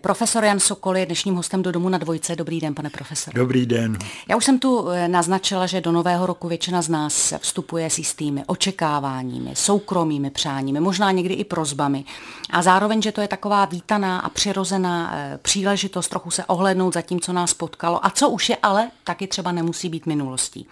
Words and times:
Profesor 0.00 0.44
Jan 0.44 0.60
Sokol 0.60 0.96
je 0.96 1.06
dnešním 1.06 1.34
hostem 1.34 1.62
do 1.62 1.72
domu 1.72 1.88
na 1.88 1.98
dvojce. 1.98 2.36
Dobrý 2.36 2.60
den, 2.60 2.74
pane 2.74 2.90
profesor. 2.90 3.34
Dobrý 3.34 3.66
den. 3.66 3.98
Já 4.28 4.36
už 4.36 4.44
jsem 4.44 4.58
tu 4.58 4.88
eh, 4.90 5.08
naznačila, 5.08 5.66
že 5.66 5.80
do 5.80 5.92
nového 5.92 6.26
roku 6.26 6.48
většina 6.48 6.82
z 6.82 6.88
nás 6.88 7.34
vstupuje 7.38 7.90
s 7.90 7.98
jistými 7.98 8.44
očekáváními, 8.46 9.50
soukromými 9.54 10.30
přáními, 10.30 10.80
možná 10.80 11.12
někdy 11.12 11.34
i 11.34 11.44
prozbami. 11.44 12.04
A 12.50 12.62
zároveň, 12.62 13.02
že 13.02 13.12
to 13.12 13.20
je 13.20 13.28
taková 13.28 13.64
vítaná 13.64 14.18
a 14.18 14.28
přirozená 14.28 15.12
eh, 15.14 15.38
příležitost 15.42 16.08
trochu 16.08 16.30
se 16.30 16.44
ohlednout 16.44 16.94
za 16.94 17.02
tím, 17.02 17.20
co 17.20 17.32
nás 17.32 17.54
potkalo 17.54 18.06
a 18.06 18.10
co 18.10 18.28
už 18.28 18.48
je, 18.48 18.56
ale 18.62 18.90
taky 19.04 19.26
třeba 19.26 19.52
nemusí 19.52 19.88
být 19.88 20.06
minulostí. 20.06 20.66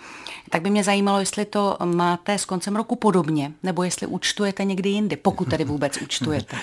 Tak 0.50 0.62
by 0.62 0.70
mě 0.70 0.84
zajímalo, 0.84 1.20
jestli 1.20 1.44
to 1.44 1.76
máte 1.84 2.38
s 2.38 2.44
koncem 2.44 2.76
roku 2.76 2.96
podobně, 2.96 3.52
nebo 3.62 3.82
jestli 3.82 4.06
účtujete 4.06 4.64
někdy 4.64 4.88
jindy, 4.88 5.16
pokud 5.16 5.50
tedy 5.50 5.64
vůbec 5.64 5.96
účtujete. 6.02 6.56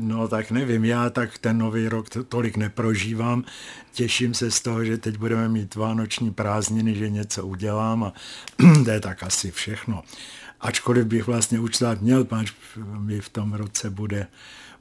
No 0.00 0.28
tak 0.28 0.50
nevím, 0.50 0.84
já 0.84 1.10
tak 1.10 1.38
ten 1.38 1.58
nový 1.58 1.88
rok 1.88 2.06
tolik 2.28 2.56
neprožívám. 2.56 3.44
Těším 3.92 4.34
se 4.34 4.50
z 4.50 4.60
toho, 4.60 4.84
že 4.84 4.98
teď 4.98 5.18
budeme 5.18 5.48
mít 5.48 5.74
vánoční 5.74 6.30
prázdniny, 6.30 6.94
že 6.94 7.10
něco 7.10 7.46
udělám 7.46 8.04
a 8.04 8.12
to 8.84 8.90
je 8.90 9.00
tak 9.00 9.22
asi 9.22 9.50
všechno. 9.50 10.02
Ačkoliv 10.60 11.06
bych 11.06 11.26
vlastně 11.26 11.60
účtovat 11.60 12.00
měl, 12.00 12.24
páč 12.24 12.52
mi 12.98 13.20
v 13.20 13.28
tom 13.28 13.52
roce 13.52 13.90
bude 13.90 14.26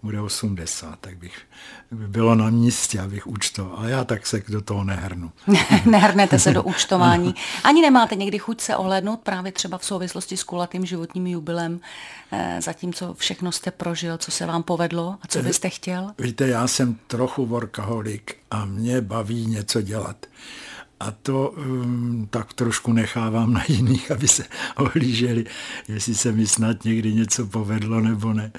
bude 0.04 0.22
80, 0.22 1.00
tak 1.00 1.18
bych 1.18 1.38
by 1.92 2.08
bylo 2.08 2.36
na 2.36 2.50
místě, 2.50 3.00
abych 3.00 3.28
účtoval. 3.28 3.78
Ale 3.78 3.92
já 3.92 4.04
tak 4.04 4.28
se 4.28 4.44
do 4.48 4.62
toho 4.62 4.84
nehrnu. 4.84 5.32
Nehrnete 5.86 6.40
se 6.40 6.54
do 6.54 6.64
účtování. 6.78 7.36
Ani 7.64 7.82
nemáte 7.82 8.16
někdy 8.16 8.40
chuť 8.40 8.62
se 8.62 8.76
ohlednout 8.76 9.20
právě 9.20 9.52
třeba 9.52 9.78
v 9.78 9.86
souvislosti 9.86 10.38
s 10.38 10.44
kulatým 10.44 10.86
životním 10.86 11.28
jubilem, 11.28 11.80
eh, 12.32 12.60
za 12.62 12.74
tím, 12.74 12.94
co 12.94 13.14
všechno 13.14 13.52
jste 13.52 13.72
prožil, 13.72 14.18
co 14.18 14.32
se 14.32 14.46
vám 14.46 14.64
povedlo 14.64 15.18
a 15.22 15.28
co 15.28 15.44
byste 15.44 15.70
chtěl? 15.70 16.12
Víte, 16.20 16.48
já 16.48 16.68
jsem 16.68 17.00
trochu 17.08 17.46
workaholik 17.46 18.36
a 18.52 18.66
mě 18.66 19.02
baví 19.02 19.46
něco 19.46 19.82
dělat. 19.82 20.26
A 21.00 21.12
to 21.12 21.50
um, 21.50 22.28
tak 22.30 22.54
trošku 22.54 22.94
nechávám 22.94 23.54
na 23.54 23.64
jiných, 23.68 24.12
aby 24.16 24.28
se 24.28 24.44
ohlíželi, 24.78 25.46
jestli 25.88 26.16
se 26.16 26.32
mi 26.32 26.48
snad 26.48 26.84
někdy 26.86 27.14
něco 27.14 27.46
povedlo 27.46 28.02
nebo 28.02 28.34
ne. 28.34 28.52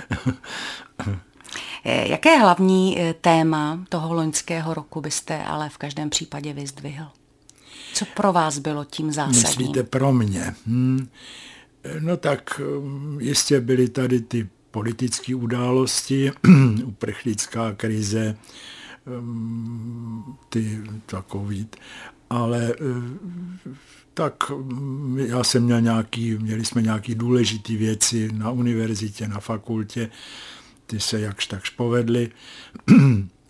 Eh, 1.84 2.08
jaké 2.08 2.38
hlavní 2.38 3.00
eh, 3.00 3.14
téma 3.20 3.84
toho 3.88 4.14
loňského 4.14 4.74
roku 4.74 5.00
byste 5.00 5.44
ale 5.44 5.68
v 5.68 5.78
každém 5.78 6.10
případě 6.10 6.52
vyzdvihl? 6.52 7.06
Co 7.94 8.04
pro 8.04 8.32
vás 8.32 8.58
bylo 8.58 8.84
tím 8.84 9.12
zásadním? 9.12 9.42
Myslíte 9.42 9.82
pro 9.82 10.12
mě? 10.12 10.54
Hmm. 10.66 11.08
No 12.00 12.16
tak 12.16 12.60
jistě 13.18 13.60
byly 13.60 13.88
tady 13.88 14.20
ty 14.20 14.48
politické 14.70 15.34
události, 15.34 16.32
uprchlická 16.84 17.72
krize, 17.72 18.36
hm, 19.06 20.34
ty 20.48 20.80
takový, 21.06 21.68
ale 22.30 22.74
tak 24.14 24.50
hm, 24.50 25.18
já 25.18 25.44
jsem 25.44 25.62
měl 25.62 25.80
nějaký, 25.80 26.34
měli 26.34 26.64
jsme 26.64 26.82
nějaký 26.82 27.14
důležitý 27.14 27.76
věci 27.76 28.28
na 28.32 28.50
univerzitě, 28.50 29.28
na 29.28 29.40
fakultě, 29.40 30.10
ty 30.88 31.00
se 31.00 31.20
jakž 31.20 31.46
takž 31.46 31.70
povedly. 31.70 32.30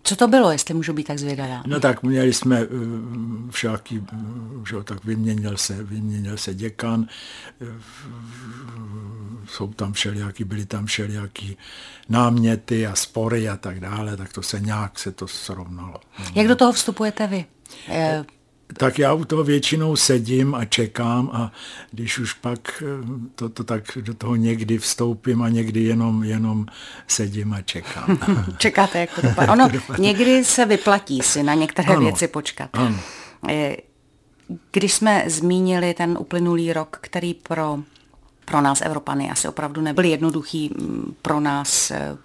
Co 0.02 0.16
to 0.16 0.28
bylo, 0.28 0.52
jestli 0.52 0.74
můžu 0.74 0.92
být 0.92 1.06
tak 1.06 1.18
zvědavá? 1.18 1.62
No 1.66 1.80
tak 1.80 2.02
měli 2.02 2.32
jsme 2.32 2.60
eh, 2.60 2.66
všaký, 3.50 4.06
že 4.68 4.76
tak 4.84 5.04
vyměnil 5.04 5.56
se, 5.56 5.82
vyměnil 5.82 6.36
se 6.36 6.54
děkan, 6.54 7.06
eh, 7.60 7.66
jsou 9.48 9.72
tam 9.72 9.92
všelijaký, 9.92 10.44
byly 10.44 10.66
tam 10.66 10.86
všelijaký 10.86 11.56
náměty 12.08 12.86
a 12.86 12.94
spory 12.94 13.48
a 13.48 13.56
tak 13.56 13.80
dále, 13.80 14.16
tak 14.16 14.32
to 14.32 14.42
se 14.42 14.60
nějak 14.60 14.98
se 14.98 15.12
to 15.12 15.28
srovnalo. 15.28 16.00
Jak 16.34 16.48
do 16.48 16.56
toho 16.56 16.72
vstupujete 16.72 17.26
vy? 17.26 17.44
Tak 18.76 18.98
já 18.98 19.12
u 19.12 19.24
toho 19.24 19.44
většinou 19.44 19.96
sedím 19.96 20.54
a 20.54 20.64
čekám 20.64 21.30
a 21.32 21.52
když 21.90 22.18
už 22.18 22.32
pak 22.32 22.82
eh, 22.82 23.06
to, 23.34 23.48
to 23.48 23.64
tak 23.64 23.82
do 24.00 24.14
toho 24.14 24.36
někdy 24.36 24.78
vstoupím 24.78 25.42
a 25.42 25.48
někdy 25.48 25.82
jenom, 25.82 26.24
jenom 26.24 26.66
sedím 27.06 27.52
a 27.52 27.62
čekám. 27.62 28.18
Čekáte, 28.58 29.00
jak 29.00 29.14
to 29.14 29.22
dopadne. 29.22 29.52
Ono 29.52 29.70
někdy 29.98 30.44
se 30.44 30.64
vyplatí 30.64 31.20
si 31.22 31.42
na 31.42 31.54
některé 31.54 31.88
ano, 31.88 32.00
věci 32.00 32.28
počkat. 32.28 32.70
Ano. 32.72 32.96
Eh, 33.48 33.76
když 34.72 34.92
jsme 34.94 35.24
zmínili 35.26 35.94
ten 35.94 36.18
uplynulý 36.20 36.72
rok, 36.72 36.98
který 37.00 37.34
pro, 37.34 37.78
pro 38.44 38.60
nás 38.60 38.80
Evropany 38.80 39.30
asi 39.30 39.48
opravdu 39.48 39.80
nebyl 39.80 40.04
jednoduchý, 40.04 40.70
mm, 40.78 41.14
pro 41.22 41.40
nás 41.40 41.90
eh, 41.90 42.16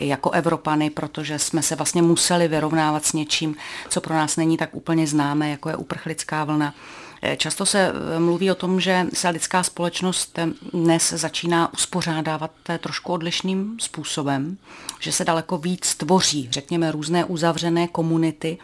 jako 0.00 0.30
Evropany, 0.30 0.90
protože 0.90 1.38
jsme 1.38 1.62
se 1.62 1.76
vlastně 1.76 2.02
museli 2.02 2.48
vyrovnávat 2.48 3.04
s 3.04 3.12
něčím, 3.12 3.56
co 3.88 4.00
pro 4.00 4.14
nás 4.14 4.36
není 4.36 4.56
tak 4.56 4.74
úplně 4.74 5.06
známé, 5.06 5.50
jako 5.50 5.68
je 5.68 5.76
uprchlická 5.76 6.44
vlna. 6.44 6.74
Eh, 7.22 7.36
často 7.36 7.66
se 7.66 7.92
eh, 7.92 8.20
mluví 8.20 8.50
o 8.50 8.54
tom, 8.54 8.80
že 8.80 9.06
se 9.14 9.28
lidská 9.28 9.62
společnost 9.62 10.38
eh, 10.38 10.48
dnes 10.72 11.12
začíná 11.12 11.72
uspořádávat 11.72 12.50
trošku 12.78 13.12
odlišným 13.12 13.76
způsobem, 13.80 14.56
že 15.00 15.12
se 15.12 15.24
daleko 15.24 15.58
víc 15.58 15.94
tvoří, 15.94 16.48
řekněme, 16.50 16.92
různé 16.92 17.24
uzavřené 17.24 17.88
komunity, 17.88 18.58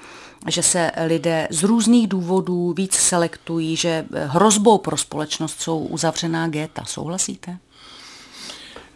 že 0.46 0.62
se 0.62 0.90
lidé 1.06 1.48
z 1.50 1.62
různých 1.62 2.08
důvodů 2.08 2.72
víc 2.76 2.94
selektují, 2.94 3.76
že 3.76 4.04
hrozbou 4.26 4.78
pro 4.78 4.96
společnost 4.96 5.60
jsou 5.60 5.78
uzavřená 5.78 6.48
géta. 6.48 6.84
Souhlasíte? 6.84 7.58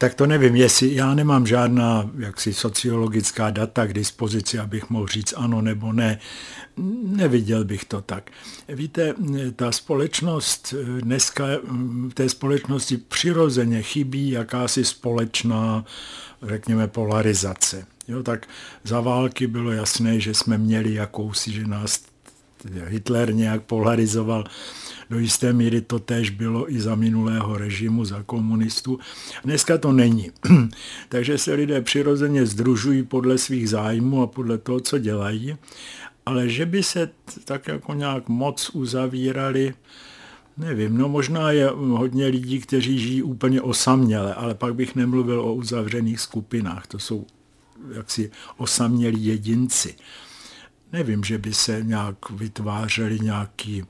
Tak 0.01 0.15
to 0.15 0.27
nevím, 0.27 0.57
jestli 0.57 0.95
já 0.95 1.15
nemám 1.15 1.47
žádná 1.47 2.11
jaksi 2.19 2.55
sociologická 2.55 3.51
data 3.51 3.87
k 3.87 3.93
dispozici, 3.93 4.59
abych 4.59 4.91
mohl 4.91 5.07
říct 5.07 5.35
ano 5.37 5.63
nebo 5.63 5.93
ne. 5.93 6.19
Neviděl 7.03 7.65
bych 7.65 7.85
to 7.85 8.01
tak. 8.01 8.31
Víte, 8.69 9.15
ta 9.57 9.73
společnost 9.73 10.75
dneska, 11.01 11.45
v 12.09 12.15
té 12.15 12.29
společnosti 12.29 12.97
přirozeně 12.97 13.83
chybí 13.83 14.31
jakási 14.31 14.85
společná, 14.85 15.85
řekněme, 16.43 16.89
polarizace. 16.89 17.87
Jo, 18.09 18.23
tak 18.23 18.47
za 18.85 19.01
války 19.01 19.47
bylo 19.47 19.73
jasné, 19.73 20.21
že 20.21 20.35
jsme 20.35 20.59
měli 20.59 20.95
jakousi, 20.95 21.53
že 21.53 21.67
nás 21.67 22.01
Hitler 22.87 23.35
nějak 23.35 23.63
polarizoval 23.63 24.45
do 25.11 25.19
jisté 25.19 25.53
míry 25.53 25.81
to 25.81 25.99
též 25.99 26.31
bylo 26.31 26.73
i 26.73 26.81
za 26.81 26.95
minulého 26.95 27.59
režimu, 27.59 28.05
za 28.05 28.23
komunistů. 28.23 28.99
Dneska 29.45 29.79
to 29.79 29.93
není. 29.93 30.31
Takže 31.09 31.39
se 31.39 31.55
lidé 31.55 31.81
přirozeně 31.81 32.47
združují 32.47 33.03
podle 33.03 33.39
svých 33.39 33.69
zájmů 33.69 34.23
a 34.23 34.27
podle 34.27 34.59
toho, 34.59 34.81
co 34.81 34.99
dělají, 34.99 35.57
ale 36.27 36.49
že 36.49 36.67
by 36.67 36.83
se 36.83 37.11
tak 37.45 37.69
jako 37.69 37.95
nějak 37.95 38.29
moc 38.29 38.71
uzavírali, 38.71 39.75
Nevím, 40.57 40.99
no 40.99 41.09
možná 41.09 41.51
je 41.51 41.71
hodně 41.75 42.27
lidí, 42.27 42.61
kteří 42.61 42.99
žijí 42.99 43.23
úplně 43.23 43.63
osaměle, 43.63 44.35
ale 44.35 44.55
pak 44.55 44.75
bych 44.75 44.95
nemluvil 44.95 45.41
o 45.41 45.55
uzavřených 45.55 46.21
skupinách. 46.21 46.87
To 46.87 46.99
jsou 46.99 47.27
jaksi 47.93 48.31
osamělí 48.57 49.27
jedinci. 49.27 49.95
Nevím, 50.93 51.25
že 51.25 51.39
by 51.39 51.55
se 51.55 51.83
nějak 51.83 52.31
vytvářeli 52.31 53.21
nějaký 53.21 53.85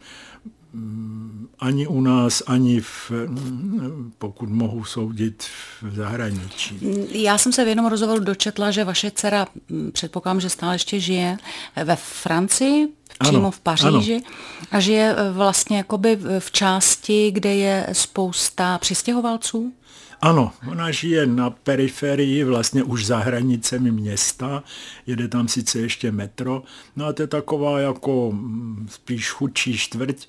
Mm, 0.72 1.48
ani 1.58 1.86
u 1.86 2.00
nás, 2.00 2.42
ani 2.46 2.80
v, 2.80 3.10
mm, 3.10 4.12
pokud 4.18 4.48
mohu 4.48 4.84
soudit 4.84 5.44
v 5.82 5.94
zahraničí. 5.94 6.80
Já 7.10 7.38
jsem 7.38 7.52
se 7.52 7.64
v 7.64 7.68
jednom 7.68 7.86
rozhovoru 7.86 8.24
dočetla, 8.24 8.70
že 8.70 8.84
vaše 8.84 9.10
dcera, 9.10 9.46
mm, 9.68 9.90
předpokládám, 9.92 10.40
že 10.40 10.50
stále 10.50 10.74
ještě 10.74 11.00
žije 11.00 11.38
ve 11.84 11.96
Francii, 11.96 12.88
přímo 13.18 13.38
ano, 13.38 13.50
v 13.50 13.60
Paříži 13.60 14.14
ano. 14.14 14.36
a 14.70 14.80
žije 14.80 15.14
e, 15.16 15.32
vlastně 15.32 15.76
jakoby 15.76 16.18
v 16.38 16.50
části, 16.50 17.30
kde 17.30 17.54
je 17.54 17.86
spousta 17.92 18.78
přistěhovalců? 18.78 19.72
Ano, 20.22 20.52
ona 20.68 20.90
žije 20.90 21.26
na 21.26 21.50
periferii, 21.50 22.44
vlastně 22.44 22.82
už 22.82 23.06
za 23.06 23.18
hranicemi 23.18 23.90
města, 23.90 24.62
jede 25.06 25.28
tam 25.28 25.48
sice 25.48 25.78
ještě 25.78 26.12
metro, 26.12 26.62
no 26.96 27.06
a 27.06 27.12
to 27.12 27.22
je 27.22 27.26
taková 27.26 27.80
jako 27.80 28.32
mm, 28.32 28.86
spíš 28.90 29.30
chudší 29.30 29.78
čtvrť, 29.78 30.26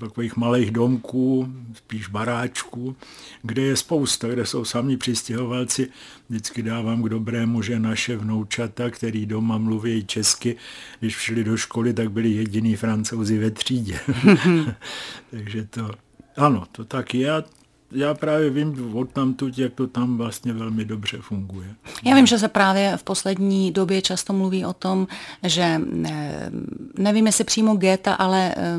takových 0.00 0.36
malých 0.36 0.70
domků, 0.70 1.48
spíš 1.74 2.08
baráčků, 2.08 2.96
kde 3.42 3.62
je 3.62 3.76
spousta, 3.76 4.28
kde 4.28 4.46
jsou 4.46 4.64
sami 4.64 4.96
přistěhovalci. 4.96 5.88
Vždycky 6.28 6.62
dávám 6.62 7.02
k 7.02 7.08
dobrému, 7.08 7.62
že 7.62 7.78
naše 7.78 8.16
vnoučata, 8.16 8.90
který 8.90 9.26
doma 9.26 9.58
mluví 9.58 10.04
česky, 10.04 10.56
když 11.00 11.14
šli 11.14 11.44
do 11.44 11.56
školy, 11.56 11.94
tak 11.94 12.10
byli 12.10 12.30
jediní 12.30 12.76
francouzi 12.76 13.38
ve 13.38 13.50
třídě. 13.50 14.00
Takže 15.30 15.64
to, 15.64 15.90
ano, 16.36 16.66
to 16.72 16.84
tak 16.84 17.14
je 17.14 17.32
já 17.94 18.14
právě 18.14 18.50
vím 18.50 18.96
od 18.96 19.10
tamtud, 19.10 19.58
jak 19.58 19.74
to 19.74 19.86
tam 19.86 20.16
vlastně 20.16 20.52
velmi 20.52 20.84
dobře 20.84 21.18
funguje. 21.20 21.74
Já 22.04 22.14
vím, 22.14 22.26
že 22.26 22.38
se 22.38 22.48
právě 22.48 22.96
v 22.96 23.02
poslední 23.02 23.72
době 23.72 24.02
často 24.02 24.32
mluví 24.32 24.64
o 24.64 24.72
tom, 24.72 25.06
že 25.42 25.80
eh, 26.04 26.50
nevím, 26.98 27.26
jestli 27.26 27.44
přímo 27.44 27.76
geta, 27.76 28.14
ale 28.14 28.54
eh, 28.56 28.78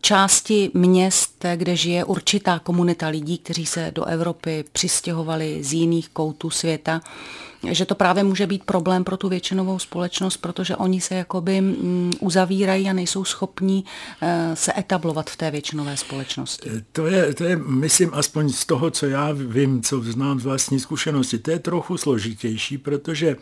části 0.00 0.70
měst, 0.74 1.44
kde 1.56 1.76
žije 1.76 2.04
určitá 2.04 2.58
komunita 2.58 3.08
lidí, 3.08 3.38
kteří 3.38 3.66
se 3.66 3.92
do 3.94 4.04
Evropy 4.04 4.64
přistěhovali 4.72 5.64
z 5.64 5.72
jiných 5.72 6.08
koutů 6.08 6.50
světa, 6.50 7.00
že 7.62 7.84
to 7.84 7.94
právě 7.94 8.24
může 8.24 8.46
být 8.46 8.64
problém 8.64 9.04
pro 9.04 9.16
tu 9.16 9.28
většinovou 9.28 9.78
společnost, 9.78 10.36
protože 10.36 10.76
oni 10.76 11.00
se 11.00 11.14
jakoby 11.14 11.60
mm, 11.60 12.12
uzavírají 12.20 12.88
a 12.90 12.92
nejsou 12.92 13.24
schopní 13.24 13.84
eh, 14.22 14.50
se 14.54 14.72
etablovat 14.78 15.30
v 15.30 15.36
té 15.36 15.50
většinové 15.50 15.96
společnosti. 15.96 16.70
To 16.92 17.06
je, 17.06 17.34
to 17.34 17.44
je, 17.44 17.56
myslím, 17.56 18.10
aspoň 18.14 18.48
z 18.48 18.66
toho, 18.66 18.90
co 18.90 19.06
já 19.06 19.28
vím, 19.32 19.82
co 19.82 20.00
znám 20.00 20.40
z 20.40 20.44
vlastní 20.44 20.80
zkušenosti, 20.80 21.38
to 21.38 21.50
je 21.50 21.58
trochu 21.58 21.96
složitější, 21.96 22.78
protože 22.78 23.36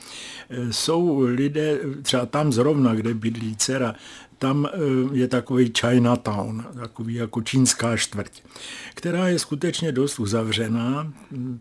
eh, 0.50 0.72
jsou 0.72 1.20
lidé, 1.20 1.78
třeba 2.02 2.26
tam 2.26 2.52
zrovna, 2.52 2.94
kde 2.94 3.14
bydlí 3.14 3.56
dcera, 3.56 3.94
tam 4.38 4.66
eh, 4.66 4.78
je 5.12 5.28
takový 5.28 5.72
Chinatown, 5.80 6.64
takový 6.74 7.14
jako 7.14 7.42
čínská 7.42 7.96
čtvrť, 7.96 8.42
která 8.94 9.28
je 9.28 9.38
skutečně 9.38 9.92
dost 9.92 10.18
uzavřená, 10.18 11.12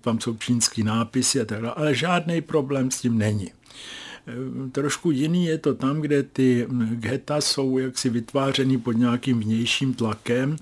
tam 0.01 0.19
jsou 0.19 0.37
čínský 0.37 0.83
nápisy 0.83 1.41
a 1.41 1.45
tak 1.45 1.61
dále, 1.61 1.73
ale 1.77 1.95
žádný 1.95 2.41
problém 2.41 2.91
s 2.91 3.01
tím 3.01 3.17
není. 3.17 3.51
Eh, 4.27 4.69
trošku 4.71 5.11
jiný 5.11 5.45
je 5.45 5.57
to 5.57 5.73
tam, 5.73 6.01
kde 6.01 6.23
ty 6.23 6.67
geta 6.91 7.41
jsou 7.41 7.77
jaksi 7.77 8.09
vytvářeny 8.09 8.77
pod 8.77 8.91
nějakým 8.91 9.39
vnějším 9.39 9.93
tlakem 9.93 10.55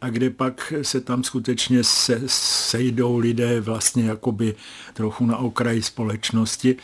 a 0.00 0.10
kde 0.10 0.30
pak 0.30 0.72
se 0.82 1.00
tam 1.00 1.24
skutečně 1.24 1.84
se, 1.84 2.22
sejdou 2.26 3.18
lidé 3.18 3.60
vlastně 3.60 4.04
jakoby 4.04 4.54
trochu 4.94 5.26
na 5.26 5.36
okraji 5.36 5.82
společnosti 5.82 6.76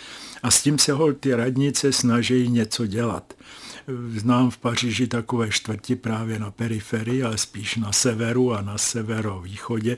a 0.43 0.51
s 0.51 0.63
tím 0.63 0.79
se 0.79 0.93
ho 0.93 1.13
ty 1.13 1.35
radnice 1.35 1.93
snaží 1.93 2.49
něco 2.49 2.87
dělat. 2.87 3.35
Znám 4.17 4.51
v 4.51 4.59
Paříži 4.59 5.07
takové 5.07 5.51
čtvrti 5.51 5.97
právě 5.97 6.39
na 6.39 6.51
periferii, 6.51 7.23
ale 7.23 7.39
spíš 7.39 7.77
na 7.77 7.93
severu 7.93 8.55
a 8.55 8.63
na 8.63 8.79
severovýchodě, 8.79 9.97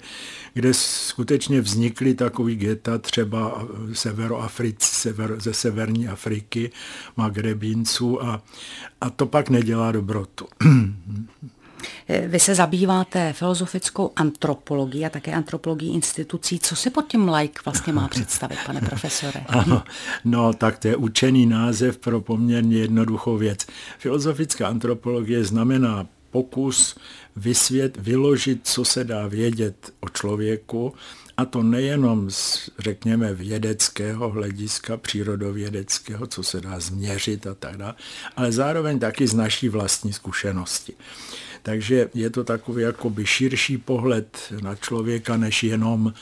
kde 0.55 0.75
skutečně 0.75 1.61
vznikly 1.61 2.15
takový 2.15 2.57
geta 2.57 2.99
třeba 2.99 3.67
severoafric, 3.93 4.83
sever, 4.83 5.41
ze 5.41 5.55
severní 5.55 6.09
Afriky, 6.09 6.71
Magrebinců 7.17 8.25
a, 8.25 8.43
a 9.01 9.11
to 9.11 9.27
pak 9.27 9.51
nedělá 9.51 9.93
dobrotu. 9.93 10.47
Vy 12.27 12.41
se 12.41 12.55
zabýváte 12.55 13.33
filozofickou 13.33 14.11
antropologií 14.17 15.07
a 15.07 15.11
také 15.11 15.33
antropologií 15.33 15.95
institucí. 15.95 16.59
Co 16.59 16.77
si 16.77 16.91
pod 16.91 17.07
tím 17.09 17.29
like 17.29 17.61
vlastně 17.65 17.93
má 17.93 18.09
představit, 18.09 18.59
pane 18.67 18.81
profesore? 18.81 19.41
Ano, 19.49 19.83
no, 20.25 20.53
tak 20.53 20.79
to 20.79 20.89
je 20.89 20.97
učený 20.97 21.47
název 21.47 21.99
pro 21.99 22.21
poměrně 22.21 22.79
jednoduchou 22.79 23.37
věc. 23.37 23.67
Filozofická 23.99 24.69
antropologie 24.69 25.45
znamená 25.45 26.07
pokus 26.31 26.97
vysvět, 27.37 27.97
vyložit, 27.97 28.61
co 28.63 28.85
se 28.85 29.05
dá 29.05 29.27
vědět 29.27 29.93
o 30.01 30.09
člověku, 30.09 30.95
a 31.37 31.45
to 31.45 31.63
nejenom 31.63 32.31
z, 32.31 32.71
řekněme, 32.79 33.35
vědeckého 33.35 34.31
hlediska, 34.31 34.97
přírodovědeckého, 34.97 36.27
co 36.27 36.43
se 36.43 36.61
dá 36.61 36.81
změřit 36.81 37.47
a 37.47 37.55
tak 37.55 37.77
dále, 37.77 37.95
ale 38.37 38.53
zároveň 38.53 38.99
taky 38.99 39.27
z 39.27 39.35
naší 39.35 39.69
vlastní 39.69 40.13
zkušenosti. 40.13 40.93
Takže 41.63 42.11
je 42.15 42.31
to 42.31 42.45
takový 42.45 42.83
jakoby 42.83 43.27
širší 43.27 43.79
pohled 43.79 44.53
na 44.63 44.77
člověka, 44.77 45.37
než 45.37 45.63
jenom 45.63 46.13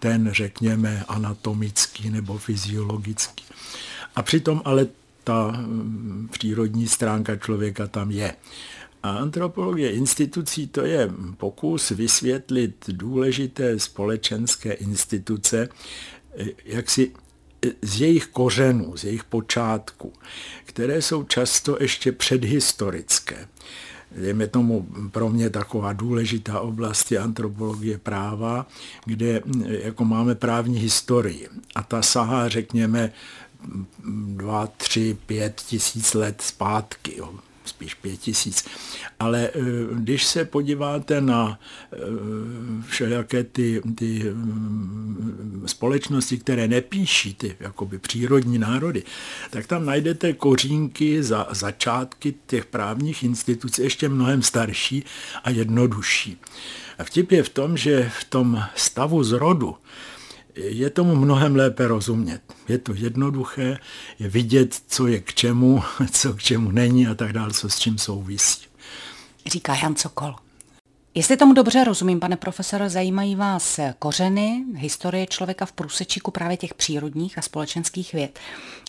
ten, 0.00 0.28
řekněme, 0.32 1.04
anatomický 1.08 2.10
nebo 2.10 2.38
fyziologický. 2.38 3.44
A 4.16 4.22
přitom 4.22 4.62
ale 4.64 4.86
ta 5.24 5.50
mm, 5.50 6.28
přírodní 6.32 6.88
stránka 6.88 7.36
člověka 7.36 7.86
tam 7.86 8.10
je. 8.10 8.34
A 9.02 9.10
antropologie 9.10 9.90
institucí 9.90 10.66
to 10.66 10.84
je 10.84 11.10
pokus 11.36 11.90
vysvětlit 11.90 12.84
důležité 12.88 13.78
společenské 13.78 14.72
instituce, 14.72 15.68
jak 16.64 16.90
si 16.90 17.12
z 17.82 18.00
jejich 18.00 18.26
kořenů, 18.26 18.96
z 18.96 19.04
jejich 19.04 19.24
počátku, 19.24 20.12
které 20.64 21.02
jsou 21.02 21.24
často 21.24 21.76
ještě 21.80 22.12
předhistorické 22.12 23.48
dejme 24.20 24.46
tomu 24.46 24.86
pro 25.10 25.28
mě 25.28 25.50
taková 25.50 25.92
důležitá 25.92 26.60
oblast 26.60 27.12
je 27.12 27.18
antropologie 27.18 27.98
práva, 27.98 28.66
kde 29.04 29.42
jako 29.66 30.04
máme 30.04 30.34
právní 30.34 30.78
historii 30.78 31.48
a 31.74 31.82
ta 31.82 32.02
sahá, 32.02 32.48
řekněme, 32.48 33.12
dva, 34.26 34.66
tři, 34.66 35.16
pět 35.26 35.62
tisíc 35.66 36.14
let 36.14 36.42
zpátky. 36.42 37.16
Jo 37.16 37.34
spíš 37.66 37.94
pět 37.94 38.16
tisíc. 38.16 38.64
Ale 39.18 39.50
eh, 39.54 39.60
když 39.92 40.24
se 40.24 40.44
podíváte 40.44 41.20
na 41.20 41.58
eh, 41.92 41.96
všelijaké 42.86 43.44
ty, 43.44 43.82
ty 43.94 44.22
mm, 44.34 45.62
společnosti, 45.66 46.38
které 46.38 46.68
nepíší 46.68 47.34
ty 47.34 47.56
jakoby 47.60 47.98
přírodní 47.98 48.58
národy, 48.58 49.02
tak 49.50 49.66
tam 49.66 49.86
najdete 49.86 50.32
kořínky 50.32 51.22
za 51.22 51.46
začátky 51.50 52.34
těch 52.46 52.66
právních 52.66 53.22
institucí 53.22 53.82
ještě 53.82 54.08
mnohem 54.08 54.42
starší 54.42 55.04
a 55.44 55.50
jednodušší. 55.50 56.36
A 56.98 57.04
vtip 57.04 57.32
je 57.32 57.42
v 57.42 57.48
tom, 57.48 57.76
že 57.76 58.10
v 58.20 58.24
tom 58.24 58.62
stavu 58.74 59.24
zrodu 59.24 59.76
je 60.56 60.90
tomu 60.90 61.16
mnohem 61.16 61.56
lépe 61.56 61.88
rozumět. 61.88 62.40
Je 62.68 62.78
to 62.78 62.94
jednoduché, 62.94 63.78
je 64.18 64.28
vidět, 64.28 64.82
co 64.86 65.06
je 65.06 65.20
k 65.20 65.34
čemu, 65.34 65.82
co 66.10 66.34
k 66.34 66.42
čemu 66.42 66.70
není 66.70 67.06
a 67.06 67.14
tak 67.14 67.32
dále, 67.32 67.50
co 67.52 67.68
s 67.68 67.78
čím 67.78 67.98
souvisí. 67.98 68.66
Říká 69.46 69.74
Jan 69.74 69.94
Cokol. 69.94 70.34
Jestli 71.14 71.36
tomu 71.36 71.52
dobře 71.52 71.84
rozumím, 71.84 72.20
pane 72.20 72.36
profesore, 72.36 72.90
zajímají 72.90 73.36
vás 73.36 73.80
kořeny, 73.98 74.64
historie 74.74 75.26
člověka 75.26 75.66
v 75.66 75.72
průsečíku 75.72 76.30
právě 76.30 76.56
těch 76.56 76.74
přírodních 76.74 77.38
a 77.38 77.42
společenských 77.42 78.12
věd. 78.12 78.38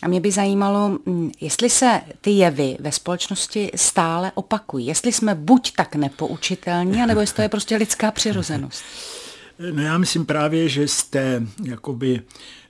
A 0.02 0.08
mě 0.08 0.20
by 0.20 0.30
zajímalo, 0.30 0.88
mm, 0.88 1.30
jestli 1.40 1.70
se 1.70 2.00
ty 2.20 2.30
jevy 2.30 2.76
ve 2.80 2.92
společnosti 2.92 3.70
stále 3.74 4.32
opakují. 4.34 4.86
Jestli 4.86 5.12
jsme 5.12 5.34
buď 5.34 5.72
tak 5.76 5.94
nepoučitelní, 5.94 7.02
anebo 7.02 7.20
jestli 7.20 7.36
to 7.36 7.42
je 7.42 7.48
prostě 7.48 7.76
lidská 7.76 8.10
přirozenost. 8.10 8.84
No 9.58 9.82
já 9.82 9.98
myslím 9.98 10.26
právě, 10.26 10.68
že 10.68 10.88
z 10.88 11.04
té 11.04 11.46
jakoby 11.64 12.22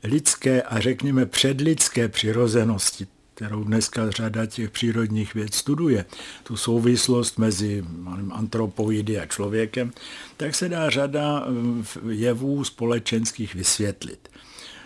lidské 0.05 0.63
a 0.63 0.81
řekněme 0.81 1.27
předlidské 1.27 2.09
přirozenosti, 2.09 3.07
kterou 3.35 3.65
dneska 3.65 4.11
řada 4.11 4.47
těch 4.47 4.71
přírodních 4.71 5.35
věd 5.35 5.55
studuje, 5.55 6.05
tu 6.43 6.57
souvislost 6.57 7.39
mezi 7.39 7.85
antropoidy 8.31 9.19
a 9.19 9.27
člověkem, 9.27 9.93
tak 10.37 10.55
se 10.55 10.69
dá 10.69 10.91
řada 10.91 11.47
eh, 11.47 12.13
jevů 12.13 12.65
společenských 12.65 13.55
vysvětlit. 13.55 14.29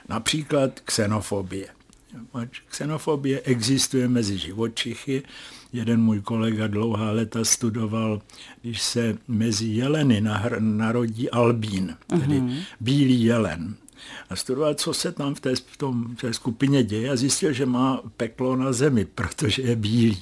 Například 0.08 0.80
xenofobie. 0.80 1.68
Xenofobie 2.68 3.40
existuje 3.40 4.08
mezi 4.08 4.38
živočichy. 4.38 5.22
Jeden 5.72 6.02
můj 6.02 6.20
kolega 6.20 6.66
dlouhá 6.66 7.10
leta 7.10 7.44
studoval, 7.44 8.22
když 8.62 8.82
se 8.82 9.18
mezi 9.28 9.66
jeleny 9.66 10.22
narodí 10.58 11.30
albín, 11.30 11.96
tedy 12.06 12.40
uh-huh. 12.40 12.62
bílý 12.80 13.24
jelen. 13.24 13.74
A 14.30 14.36
studoval, 14.36 14.74
co 14.74 14.94
se 14.94 15.12
tam 15.12 15.34
v 15.34 15.40
té, 15.40 15.56
v 15.56 15.76
tom, 15.76 16.16
v 16.16 16.20
té 16.20 16.32
skupině 16.32 16.82
děje 16.82 17.10
a 17.10 17.16
zjistil, 17.16 17.52
že 17.52 17.66
má 17.66 18.00
peklo 18.16 18.56
na 18.56 18.72
zemi, 18.72 19.04
protože 19.04 19.62
je 19.62 19.76
bílý. 19.76 20.18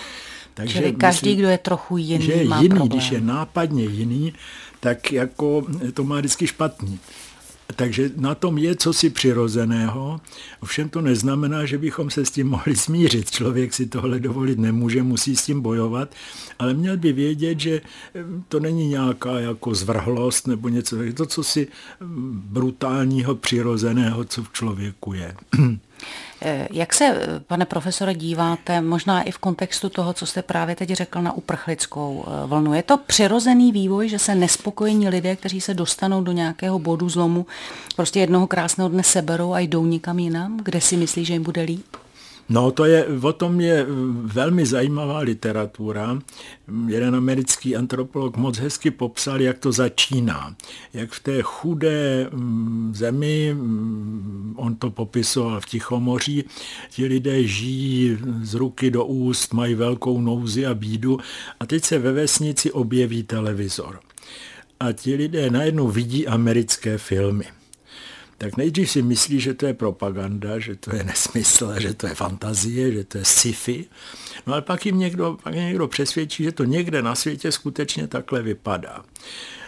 Takže 0.54 0.78
Čili 0.78 0.92
každý, 0.92 1.28
myslím, 1.28 1.38
kdo 1.38 1.48
je 1.48 1.58
trochu 1.58 1.96
jiný, 1.96 2.24
že 2.24 2.32
je 2.32 2.44
má 2.44 2.56
jiný, 2.56 2.68
problém. 2.68 2.88
když 2.88 3.10
je 3.10 3.20
nápadně 3.20 3.84
jiný, 3.84 4.32
tak 4.80 5.12
jako 5.12 5.66
to 5.94 6.04
má 6.04 6.18
vždycky 6.18 6.46
špatný. 6.46 6.98
Takže 7.76 8.10
na 8.16 8.34
tom 8.34 8.58
je 8.58 8.76
cosi 8.76 9.10
přirozeného, 9.10 10.20
ovšem 10.60 10.88
to 10.88 11.00
neznamená, 11.00 11.66
že 11.66 11.78
bychom 11.78 12.10
se 12.10 12.24
s 12.24 12.30
tím 12.30 12.48
mohli 12.48 12.76
smířit. 12.76 13.30
Člověk 13.30 13.74
si 13.74 13.86
tohle 13.86 14.20
dovolit 14.20 14.58
nemůže, 14.58 15.02
musí 15.02 15.36
s 15.36 15.44
tím 15.44 15.60
bojovat, 15.60 16.14
ale 16.58 16.74
měl 16.74 16.96
by 16.96 17.12
vědět, 17.12 17.60
že 17.60 17.80
eh, 18.14 18.24
to 18.48 18.60
není 18.60 18.88
nějaká 18.88 19.40
jako 19.40 19.74
zvrhlost 19.74 20.46
nebo 20.46 20.68
něco, 20.68 21.02
je 21.02 21.12
to 21.12 21.26
cosi 21.26 21.68
mm, 22.00 22.42
brutálního, 22.44 23.34
přirozeného, 23.34 24.24
co 24.24 24.42
v 24.42 24.52
člověku 24.52 25.12
je. 25.12 25.34
Eh, 26.42 26.68
jak 26.72 26.94
se, 26.94 27.04
eh, 27.04 27.40
pane 27.46 27.64
profesore, 27.64 28.14
díváte, 28.14 28.80
možná 28.80 29.22
i 29.22 29.30
v 29.30 29.38
kontextu 29.38 29.88
toho, 29.88 30.12
co 30.12 30.26
jste 30.26 30.42
právě 30.42 30.76
teď 30.76 30.90
řekl 30.90 31.22
na 31.22 31.32
uprchlickou 31.32 32.24
eh, 32.26 32.46
vlnu? 32.46 32.74
Je 32.74 32.82
to 32.82 32.96
přirozený 32.98 33.72
vývoj, 33.72 34.08
že 34.08 34.18
se 34.18 34.34
nespokojení 34.34 35.08
lidé, 35.08 35.36
kteří 35.36 35.60
se 35.60 35.74
dostanou 35.74 36.22
do 36.22 36.32
nějakého 36.32 36.78
bodu 36.78 37.08
zlomu, 37.08 37.46
prostě 37.96 38.20
jednoho 38.20 38.46
krásného 38.46 38.88
dne 38.88 39.02
seberou 39.02 39.52
a 39.52 39.58
jdou 39.58 39.86
někam 39.86 40.18
jinam, 40.18 40.60
kde 40.62 40.80
si 40.80 40.96
myslí, 40.96 41.24
že 41.24 41.32
jim 41.32 41.42
bude 41.42 41.62
líp? 41.62 41.96
No, 42.48 42.70
to 42.70 42.84
je, 42.84 43.06
o 43.22 43.32
tom 43.32 43.60
je 43.60 43.86
velmi 44.22 44.66
zajímavá 44.66 45.18
literatura. 45.18 46.18
Jeden 46.86 47.16
americký 47.16 47.76
antropolog 47.76 48.36
moc 48.36 48.58
hezky 48.58 48.90
popsal, 48.90 49.40
jak 49.40 49.58
to 49.58 49.72
začíná. 49.72 50.56
Jak 50.94 51.12
v 51.12 51.20
té 51.20 51.42
chudé 51.42 52.28
mm, 52.32 52.92
zemi, 52.94 53.54
mm, 53.54 54.54
on 54.56 54.76
to 54.76 54.90
popisoval 54.90 55.60
v 55.60 55.66
Tichomoří, 55.66 56.44
ti 56.90 57.06
lidé 57.06 57.46
žijí 57.46 58.18
z 58.42 58.54
ruky 58.54 58.90
do 58.90 59.04
úst, 59.04 59.52
mají 59.52 59.74
velkou 59.74 60.20
nouzi 60.20 60.66
a 60.66 60.74
bídu 60.74 61.18
a 61.60 61.66
teď 61.66 61.84
se 61.84 61.98
ve 61.98 62.12
vesnici 62.12 62.72
objeví 62.72 63.22
televizor. 63.22 64.00
A 64.80 64.92
ti 64.92 65.14
lidé 65.14 65.50
najednou 65.50 65.88
vidí 65.88 66.26
americké 66.26 66.98
filmy. 66.98 67.44
Tak 68.38 68.56
nejdřív 68.56 68.90
si 68.90 69.02
myslí, 69.02 69.40
že 69.40 69.54
to 69.54 69.66
je 69.66 69.74
propaganda, 69.74 70.58
že 70.58 70.76
to 70.76 70.96
je 70.96 71.04
nesmysl, 71.04 71.80
že 71.80 71.94
to 71.94 72.06
je 72.06 72.14
fantazie, 72.14 72.92
že 72.92 73.04
to 73.04 73.18
je 73.18 73.24
sci-fi. 73.24 73.84
No 74.46 74.52
ale 74.52 74.62
pak 74.62 74.86
jim 74.86 74.98
někdo, 74.98 75.38
pak 75.42 75.54
jim 75.54 75.64
někdo 75.64 75.88
přesvědčí, 75.88 76.44
že 76.44 76.52
to 76.52 76.64
někde 76.64 77.02
na 77.02 77.14
světě 77.14 77.52
skutečně 77.52 78.06
takhle 78.06 78.42
vypadá. 78.42 79.04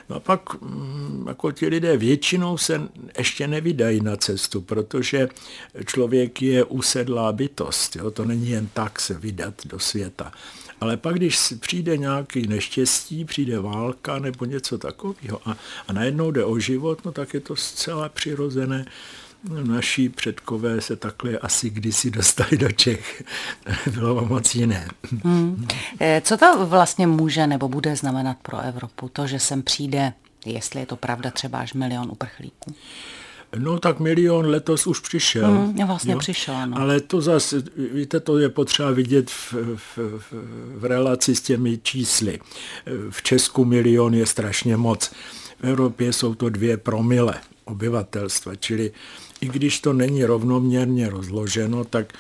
No 0.09 0.17
a 0.17 0.21
pak 0.21 0.63
mm, 0.63 1.25
jako 1.29 1.53
ti 1.53 1.67
lidé 1.67 1.97
většinou 1.97 2.59
se 2.59 2.89
ještě 3.19 3.49
nevydají 3.49 4.01
na 4.01 4.17
cestu, 4.17 4.61
protože 4.61 5.29
člověk 5.87 6.43
je 6.43 6.65
usedlá 6.65 7.33
bytost. 7.33 7.97
Jo? 7.97 8.11
To 8.11 8.25
není 8.25 8.49
jen 8.51 8.69
tak 8.73 9.01
se 9.01 9.15
vydat 9.15 9.55
do 9.67 9.79
světa. 9.79 10.33
Ale 10.81 10.97
pak, 10.97 11.15
když 11.15 11.55
přijde 11.61 11.97
nějaký 11.97 12.47
neštěstí, 12.47 13.25
přijde 13.25 13.61
válka 13.61 14.19
nebo 14.19 14.45
něco 14.45 14.79
takového 14.79 15.49
a, 15.49 15.57
a 15.89 15.93
najednou 15.93 16.31
jde 16.31 16.45
o 16.45 16.59
život, 16.59 17.05
no 17.05 17.13
tak 17.13 17.35
je 17.35 17.41
to 17.41 17.57
zcela 17.57 18.09
přirozené. 18.09 18.85
Naši 19.65 20.09
předkové 20.09 20.81
se 20.81 20.97
takhle 20.97 21.39
asi 21.39 21.71
kdysi 21.71 22.11
dostali 22.11 22.57
do 22.57 22.73
Čech. 22.73 23.23
Bylo 23.95 24.25
moc 24.25 24.55
jiné. 24.55 24.89
Hmm. 25.25 25.67
Eh, 26.01 26.23
co 26.25 26.37
to 26.37 26.67
vlastně 26.67 27.07
může 27.07 27.47
nebo 27.47 27.69
bude 27.69 27.97
znamenat 27.97 28.37
pro 28.43 28.61
Evropu? 28.61 29.09
To, 29.09 29.27
že 29.27 29.39
sem 29.39 29.63
přijde, 29.63 30.13
jestli 30.47 30.81
je 30.81 30.87
to 30.87 30.97
pravda, 30.97 31.31
třeba 31.31 31.59
až 31.59 31.75
milion 31.75 32.11
uprchlíků? 32.11 32.75
No 33.59 33.79
tak 33.79 34.01
milion 34.01 34.47
letos 34.47 34.87
už 34.87 35.01
přišel. 35.01 35.51
Mm, 35.51 35.87
vlastně 35.87 36.13
jo? 36.13 36.19
přišel, 36.19 36.67
no. 36.67 36.79
Ale 36.79 37.01
to 37.01 37.21
zase, 37.21 37.63
víte, 37.93 38.21
to 38.21 38.39
je 38.39 38.49
potřeba 38.49 38.91
vidět 38.91 39.31
v, 39.31 39.55
v, 39.77 39.99
v, 40.19 40.33
v 40.79 40.85
relaci 40.85 41.35
s 41.35 41.41
těmi 41.41 41.79
čísly. 41.79 42.39
V 43.11 43.23
Česku 43.23 43.65
milion 43.65 44.15
je 44.15 44.27
strašně 44.27 44.77
moc. 44.77 45.11
V 45.61 45.65
Evropě 45.65 46.13
jsou 46.13 46.35
to 46.35 46.49
dvě 46.49 46.77
promile 46.77 47.35
obyvatelstva, 47.65 48.57
čili 48.57 48.93
i 49.41 49.49
když 49.49 49.81
to 49.81 49.93
není 49.93 50.25
rovnoměrně 50.25 51.09
rozloženo, 51.09 51.85
tak 51.85 52.13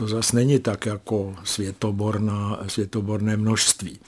to 0.00 0.08
zase 0.08 0.36
není 0.36 0.58
tak 0.58 0.86
jako 0.86 1.36
světoborná, 1.44 2.58
světoborné 2.66 3.36
množství 3.36 3.98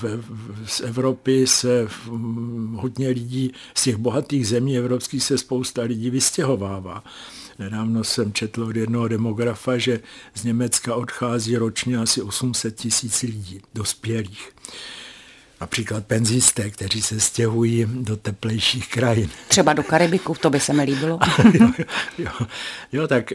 v, 0.00 0.24
z 0.66 0.80
Evropy 0.80 1.46
se 1.46 1.88
hodně 2.74 3.08
lidí, 3.08 3.52
z 3.74 3.82
těch 3.82 3.96
bohatých 3.96 4.48
zemí 4.48 4.78
evropských 4.78 5.22
se 5.22 5.38
spousta 5.38 5.82
lidí 5.82 6.10
vystěhovává. 6.10 7.04
Nedávno 7.58 8.04
jsem 8.04 8.32
četl 8.32 8.62
od 8.62 8.76
jednoho 8.76 9.08
demografa, 9.08 9.78
že 9.78 10.00
z 10.34 10.44
Německa 10.44 10.94
odchází 10.94 11.56
ročně 11.56 11.98
asi 11.98 12.22
800 12.22 12.76
tisíc 12.76 13.22
lidí, 13.22 13.60
dospělých 13.74 14.52
například 15.60 16.06
penzisté, 16.06 16.70
kteří 16.70 17.02
se 17.02 17.20
stěhují 17.20 17.86
do 17.90 18.16
teplejších 18.16 18.88
krajin. 18.88 19.30
Třeba 19.48 19.72
do 19.72 19.82
Karibiku, 19.82 20.34
to 20.40 20.50
by 20.50 20.60
se 20.60 20.72
mi 20.72 20.82
líbilo. 20.82 21.18
jo, 21.54 21.70
jo, 22.18 22.30
jo, 22.92 23.08
tak, 23.08 23.32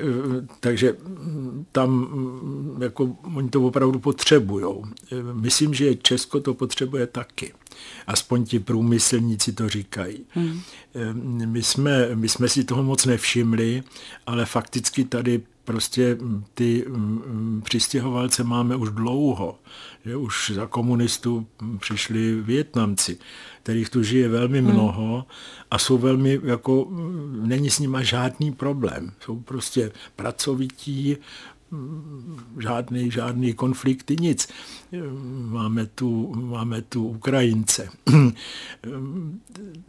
takže 0.60 0.96
tam 1.72 2.08
jako 2.82 3.17
oni 3.36 3.50
to 3.50 3.62
opravdu 3.62 4.00
potřebují. 4.00 4.65
Myslím, 5.34 5.74
že 5.74 5.96
Česko 5.96 6.39
to 6.39 6.53
potřebuje 6.53 7.08
taky. 7.08 7.53
Aspoň 8.08 8.46
ti 8.46 8.60
průmyslníci 8.60 9.53
to 9.53 9.70
říkají. 9.70 10.25
Hmm. 10.29 10.62
My, 11.46 11.63
jsme, 11.63 12.15
my 12.15 12.29
jsme 12.29 12.50
si 12.50 12.63
toho 12.63 12.84
moc 12.84 13.05
nevšimli, 13.05 13.84
ale 14.27 14.46
fakticky 14.46 15.03
tady 15.03 15.41
prostě 15.65 16.17
ty 16.53 16.86
přistěhovalce 17.63 18.43
máme 18.43 18.75
už 18.75 18.89
dlouho 18.89 19.60
že 20.05 20.15
už 20.15 20.51
za 20.55 20.67
komunistů 20.67 21.48
přišli 21.79 22.41
Větnamci, 22.41 23.17
kterých 23.63 23.89
tu 23.89 24.03
žije 24.03 24.27
velmi 24.27 24.60
hmm. 24.62 24.72
mnoho 24.72 25.25
a 25.72 25.77
jsou 25.77 25.98
velmi, 25.98 26.39
jako, 26.43 26.88
není 27.41 27.69
s 27.69 27.79
nima 27.79 28.03
žádný 28.03 28.51
problém. 28.51 29.12
Jsou 29.19 29.39
prostě 29.39 29.91
pracovití, 30.15 31.17
žádný, 32.60 33.12
žádný 33.12 33.53
konflikty, 33.53 34.15
nic. 34.19 34.48
Máme 35.50 35.86
tu, 35.86 36.34
máme 36.36 36.81
tu 36.81 37.07
Ukrajince. 37.07 37.89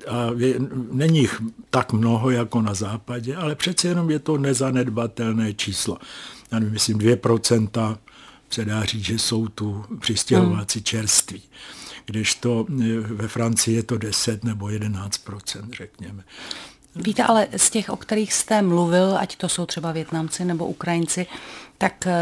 A 0.08 0.30
je, 0.36 0.54
není 0.92 1.18
jich 1.18 1.42
tak 1.70 1.92
mnoho 1.92 2.30
jako 2.30 2.62
na 2.62 2.74
západě, 2.74 3.36
ale 3.36 3.54
přece 3.54 3.88
jenom 3.88 4.10
je 4.10 4.18
to 4.18 4.38
nezanedbatelné 4.38 5.54
číslo. 5.54 5.98
Já 6.52 6.58
nevím, 6.58 6.72
myslím 6.72 6.98
2% 6.98 7.96
se 8.50 8.64
dá 8.64 8.84
říct, 8.84 9.04
že 9.04 9.18
jsou 9.18 9.48
tu 9.48 9.84
přistěhováci 10.00 10.78
hmm. 10.78 10.84
čerství. 10.84 11.42
Kdežto 12.06 12.66
eh, 12.70 13.00
ve 13.00 13.28
Francii 13.28 13.76
je 13.76 13.82
to 13.82 13.98
10 13.98 14.44
nebo 14.44 14.66
11% 14.66 15.72
řekněme. 15.72 16.24
Víte, 16.96 17.22
ale 17.22 17.48
z 17.56 17.70
těch, 17.70 17.90
o 17.90 17.96
kterých 17.96 18.32
jste 18.32 18.62
mluvil, 18.62 19.18
ať 19.18 19.36
to 19.36 19.48
jsou 19.48 19.66
třeba 19.66 19.92
Větnamci 19.92 20.44
nebo 20.44 20.66
Ukrajinci, 20.66 21.26
tak 21.78 22.06
eh, 22.06 22.12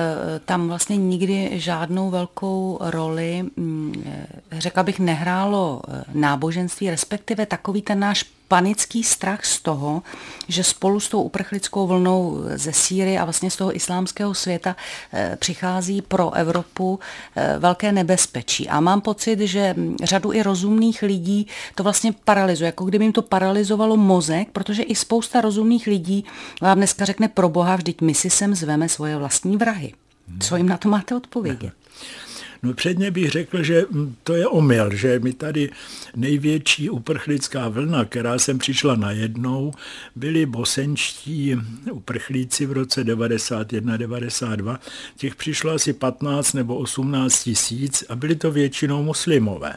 tam 0.45 0.69
vlastně 0.69 0.97
nikdy 0.97 1.51
žádnou 1.53 2.11
velkou 2.11 2.79
roli, 2.81 3.43
mm, 3.57 4.05
eh, 4.07 4.27
řekla 4.53 4.83
bych, 4.83 4.99
nehrálo 4.99 5.83
náboženství, 6.13 6.91
respektive 6.91 7.47
takový 7.47 7.83
ten 7.83 8.01
náš 8.01 8.25
panický 8.55 9.03
strach 9.03 9.43
z 9.43 9.67
toho, 9.67 10.03
že 10.49 10.63
spolu 10.65 11.01
s 11.01 11.09
tou 11.09 11.23
uprchlickou 11.23 11.87
vlnou 11.87 12.39
ze 12.55 12.73
Sýrie 12.73 13.19
a 13.21 13.25
vlastně 13.25 13.51
z 13.51 13.57
toho 13.57 13.77
islámského 13.77 14.35
světa 14.35 14.77
eh, 15.13 15.37
přichází 15.41 16.03
pro 16.03 16.31
Evropu 16.31 17.01
eh, 17.35 17.59
velké 17.59 17.93
nebezpečí. 17.93 18.69
A 18.69 18.81
mám 18.81 19.01
pocit, 19.01 19.41
že 19.41 19.75
řadu 20.03 20.33
i 20.33 20.43
rozumných 20.43 21.03
lidí 21.03 21.47
to 21.75 21.83
vlastně 21.83 22.15
paralyzuje, 22.25 22.67
jako 22.67 22.85
kdyby 22.85 23.05
jim 23.05 23.13
to 23.13 23.23
paralyzovalo 23.23 23.97
mozek, 23.97 24.49
protože 24.53 24.83
i 24.83 24.95
spousta 24.95 25.41
rozumných 25.41 25.87
lidí 25.87 26.25
vám 26.63 26.79
dneska 26.79 27.05
řekne 27.05 27.29
pro 27.29 27.49
boha, 27.49 27.77
vždyť 27.77 28.01
my 28.01 28.15
si 28.15 28.31
sem 28.31 28.55
zveme 28.55 28.89
svoje 28.89 29.17
vlastní 29.17 29.57
vrahy. 29.57 29.93
Co 30.41 30.57
jim 30.57 30.69
na 30.69 30.77
to 30.77 30.89
máte 30.89 31.15
odpovědět? 31.15 31.75
No 32.63 32.75
předně 32.75 33.11
bych 33.11 33.31
řekl, 33.31 33.63
že 33.63 33.85
to 34.23 34.35
je 34.35 34.47
omyl, 34.47 34.97
že 34.97 35.19
mi 35.19 35.33
tady 35.33 35.71
největší 36.17 36.91
uprchlická 36.91 37.69
vlna, 37.69 38.05
která 38.05 38.39
sem 38.39 38.59
přišla 38.59 38.97
najednou, 38.97 39.73
byli 40.17 40.47
bosenčtí 40.47 41.57
uprchlíci 41.93 42.67
v 42.67 42.73
roce 42.73 43.05
91-92. 43.05 44.79
Těch 45.17 45.35
přišlo 45.35 45.73
asi 45.73 45.93
15 45.93 46.53
nebo 46.53 46.77
18 46.77 47.45
tisíc 47.45 48.05
a 48.09 48.17
byli 48.17 48.37
to 48.37 48.51
většinou 48.51 49.03
muslimové. 49.03 49.75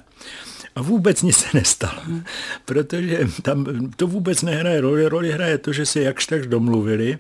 A 0.78 0.82
vůbec 0.82 1.22
nic 1.22 1.38
se 1.38 1.48
nestalo, 1.54 2.02
protože 2.66 3.28
tam 3.42 3.66
to 3.96 4.08
vůbec 4.08 4.42
nehraje 4.42 4.82
roli. 4.82 5.10
Roli 5.10 5.32
hraje 5.32 5.58
to, 5.58 5.74
že 5.74 5.86
se 5.86 6.02
jakž 6.02 6.26
tak 6.26 6.48
domluvili 6.48 7.18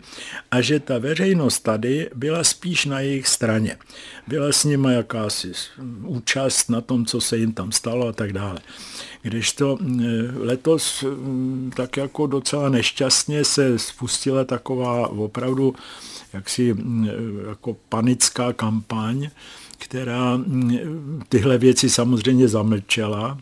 a 0.51 0.61
že 0.61 0.79
ta 0.79 0.97
veřejnost 0.97 1.59
tady 1.59 2.09
byla 2.15 2.43
spíš 2.43 2.85
na 2.85 2.99
jejich 2.99 3.27
straně. 3.27 3.77
Byla 4.27 4.51
s 4.51 4.63
nimi 4.63 4.93
jakási 4.93 5.51
účast 6.03 6.69
na 6.69 6.81
tom, 6.81 7.05
co 7.05 7.21
se 7.21 7.37
jim 7.37 7.53
tam 7.53 7.71
stalo 7.71 8.07
a 8.07 8.11
tak 8.11 8.33
dále. 8.33 8.59
Kdežto 9.21 9.77
eh, 9.81 10.05
letos 10.37 11.03
mm, 11.03 11.71
tak 11.75 11.97
jako 11.97 12.27
docela 12.27 12.69
nešťastně 12.69 13.45
se 13.45 13.79
spustila 13.79 14.43
taková 14.43 15.07
opravdu 15.07 15.75
jaksi 16.33 16.73
mm, 16.73 17.09
jako 17.47 17.73
panická 17.89 18.53
kampaň, 18.53 19.29
která 19.89 20.37
mm, 20.37 21.21
tyhle 21.29 21.57
věci 21.57 21.89
samozřejmě 21.89 22.47
zamlčela, 22.47 23.37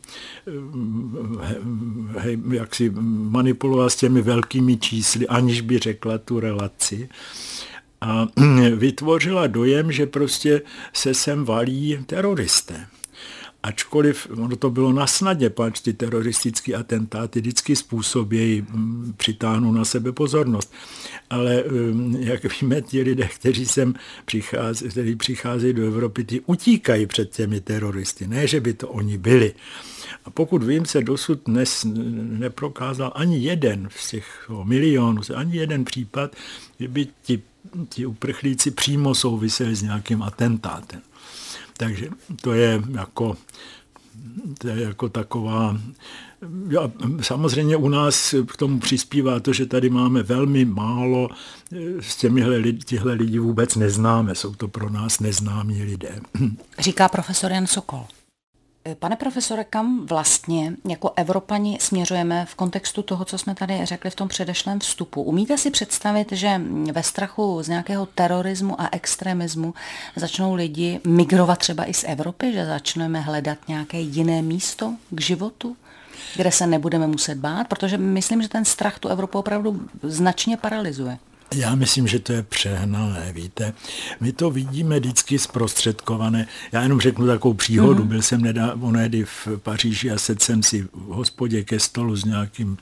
jak 2.51 2.75
si 2.75 2.89
manipulovala 3.29 3.89
s 3.89 3.95
těmi 3.95 4.21
velkými 4.21 4.77
čísly, 4.77 5.27
aniž 5.27 5.61
by 5.61 5.79
řekla 5.79 6.17
tu 6.17 6.39
relaci. 6.39 7.09
A 8.01 8.27
vytvořila 8.75 9.47
dojem, 9.47 9.91
že 9.91 10.05
prostě 10.05 10.61
se 10.93 11.13
sem 11.13 11.45
valí 11.45 11.99
teroristé 12.05 12.87
ačkoliv 13.65 14.27
ono 14.37 14.55
to 14.55 14.69
bylo 14.69 14.93
na 14.93 15.07
snadě, 15.07 15.49
pač 15.49 15.79
ty 15.79 15.93
teroristické 15.93 16.75
atentáty 16.75 17.41
vždycky 17.41 17.75
způsobějí, 17.75 18.61
mm, 18.61 19.13
přitáhnou 19.17 19.71
na 19.71 19.85
sebe 19.85 20.11
pozornost. 20.11 20.73
Ale 21.29 21.63
mm, 21.63 22.15
jak 22.15 22.61
víme, 22.61 22.81
ti 22.81 23.01
lidé, 23.01 23.27
kteří 23.27 23.65
sem 23.65 23.93
přichází, 24.25 24.89
kteří 24.89 25.15
přicházejí 25.15 25.73
do 25.73 25.87
Evropy, 25.87 26.23
ty 26.23 26.41
utíkají 26.45 27.05
před 27.05 27.31
těmi 27.31 27.61
teroristy. 27.61 28.27
Ne, 28.27 28.47
že 28.47 28.61
by 28.61 28.73
to 28.73 28.87
oni 28.89 29.17
byli. 29.17 29.53
A 30.25 30.29
pokud 30.29 30.63
vím, 30.63 30.85
se 30.85 31.01
dosud 31.01 31.47
nes, 31.47 31.85
neprokázal 32.21 33.11
ani 33.15 33.37
jeden 33.39 33.89
z 33.95 34.09
těch 34.09 34.49
milionů, 34.63 35.21
ani 35.35 35.57
jeden 35.57 35.85
případ, 35.85 36.35
že 36.79 36.87
by 36.87 37.07
ti, 37.23 37.41
ti 37.89 38.05
uprchlíci 38.05 38.71
přímo 38.71 39.15
souviseli 39.15 39.75
s 39.75 39.81
nějakým 39.81 40.21
atentátem. 40.21 41.01
Takže 41.77 42.09
to 42.41 42.53
je 42.53 42.81
jako, 42.91 43.37
to 44.57 44.67
je 44.67 44.83
jako 44.83 45.09
taková... 45.09 45.77
Ja, 46.69 46.91
samozřejmě 47.21 47.77
u 47.77 47.89
nás 47.89 48.35
k 48.47 48.57
tomu 48.57 48.79
přispívá 48.79 49.39
to, 49.39 49.53
že 49.53 49.65
tady 49.65 49.89
máme 49.89 50.23
velmi 50.23 50.65
málo, 50.65 51.29
s 51.99 52.15
těmihle 52.15 52.57
lidi, 52.57 52.79
těhle 52.79 53.13
lidi 53.13 53.39
vůbec 53.39 53.75
neznáme, 53.75 54.35
jsou 54.35 54.55
to 54.55 54.67
pro 54.67 54.89
nás 54.89 55.19
neznámí 55.19 55.83
lidé. 55.83 56.19
Říká 56.79 57.09
profesor 57.09 57.51
Jan 57.51 57.67
Sokol. 57.67 58.05
Pane 58.99 59.15
profesore, 59.15 59.63
kam 59.63 60.05
vlastně 60.05 60.73
jako 60.89 61.11
Evropani 61.15 61.77
směřujeme 61.81 62.45
v 62.45 62.55
kontextu 62.55 63.01
toho, 63.01 63.25
co 63.25 63.37
jsme 63.37 63.55
tady 63.55 63.85
řekli 63.85 64.09
v 64.09 64.15
tom 64.15 64.27
předešlém 64.27 64.79
vstupu? 64.79 65.21
Umíte 65.21 65.57
si 65.57 65.71
představit, 65.71 66.31
že 66.31 66.61
ve 66.91 67.03
strachu 67.03 67.63
z 67.63 67.67
nějakého 67.67 68.05
terorismu 68.05 68.81
a 68.81 68.89
extremismu 68.91 69.73
začnou 70.15 70.53
lidi 70.53 70.99
migrovat 71.07 71.59
třeba 71.59 71.89
i 71.89 71.93
z 71.93 72.03
Evropy, 72.07 72.53
že 72.53 72.65
začneme 72.65 73.19
hledat 73.21 73.57
nějaké 73.67 73.99
jiné 73.99 74.41
místo 74.41 74.93
k 75.09 75.21
životu? 75.21 75.75
kde 76.35 76.51
se 76.51 76.67
nebudeme 76.67 77.07
muset 77.07 77.37
bát, 77.37 77.67
protože 77.67 77.97
myslím, 77.97 78.41
že 78.41 78.49
ten 78.49 78.65
strach 78.65 78.99
tu 78.99 79.07
Evropu 79.07 79.39
opravdu 79.39 79.81
značně 80.03 80.57
paralyzuje. 80.57 81.17
Já 81.53 81.75
myslím, 81.75 82.07
že 82.07 82.19
to 82.19 82.33
je 82.33 82.43
přehnané, 82.43 83.33
víte. 83.33 83.73
My 84.19 84.31
to 84.31 84.49
vidíme 84.49 84.99
vždycky 84.99 85.39
zprostředkované. 85.39 86.47
Já 86.71 86.81
jenom 86.81 87.01
řeknu 87.01 87.27
takovou 87.27 87.53
příhodu. 87.53 88.03
Mm-hmm. 88.03 88.07
Byl 88.07 88.21
jsem 88.21 88.41
nedávno 88.41 88.93
v 89.25 89.47
Paříži 89.57 90.11
a 90.11 90.17
sedl 90.17 90.39
jsem 90.39 90.63
si 90.63 90.81
v 90.81 90.89
hospodě 90.93 91.63
ke 91.63 91.79
stolu 91.79 92.15
s 92.15 92.25
nějakým 92.25 92.77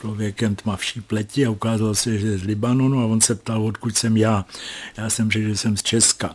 člověkem 0.00 0.54
tmavší 0.54 1.00
pleti 1.00 1.46
a 1.46 1.50
ukázalo 1.50 1.94
se, 1.94 2.18
že 2.18 2.26
je 2.26 2.38
z 2.38 2.42
Libanonu 2.42 3.00
a 3.00 3.06
on 3.06 3.20
se 3.20 3.34
ptal, 3.34 3.62
odkud 3.62 3.96
jsem 3.96 4.16
já. 4.16 4.44
Já 4.96 5.10
jsem 5.10 5.30
řekl, 5.30 5.48
že 5.48 5.56
jsem 5.56 5.76
z 5.76 5.82
Česka. 5.82 6.34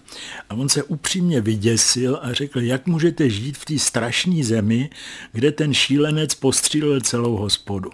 A 0.50 0.56
on 0.56 0.70
se 0.70 0.84
upřímně 0.84 1.42
vyděsil 1.42 2.20
a 2.22 2.34
řekl, 2.34 2.62
jak 2.62 2.88
můžete 2.88 3.30
žít 3.30 3.58
v 3.58 3.66
té 3.66 3.80
strašné 3.80 4.44
zemi, 4.44 4.90
kde 5.32 5.52
ten 5.52 5.74
šílenec 5.74 6.36
postřílel 6.36 7.02
celou 7.02 7.36
hospodu 7.36 7.90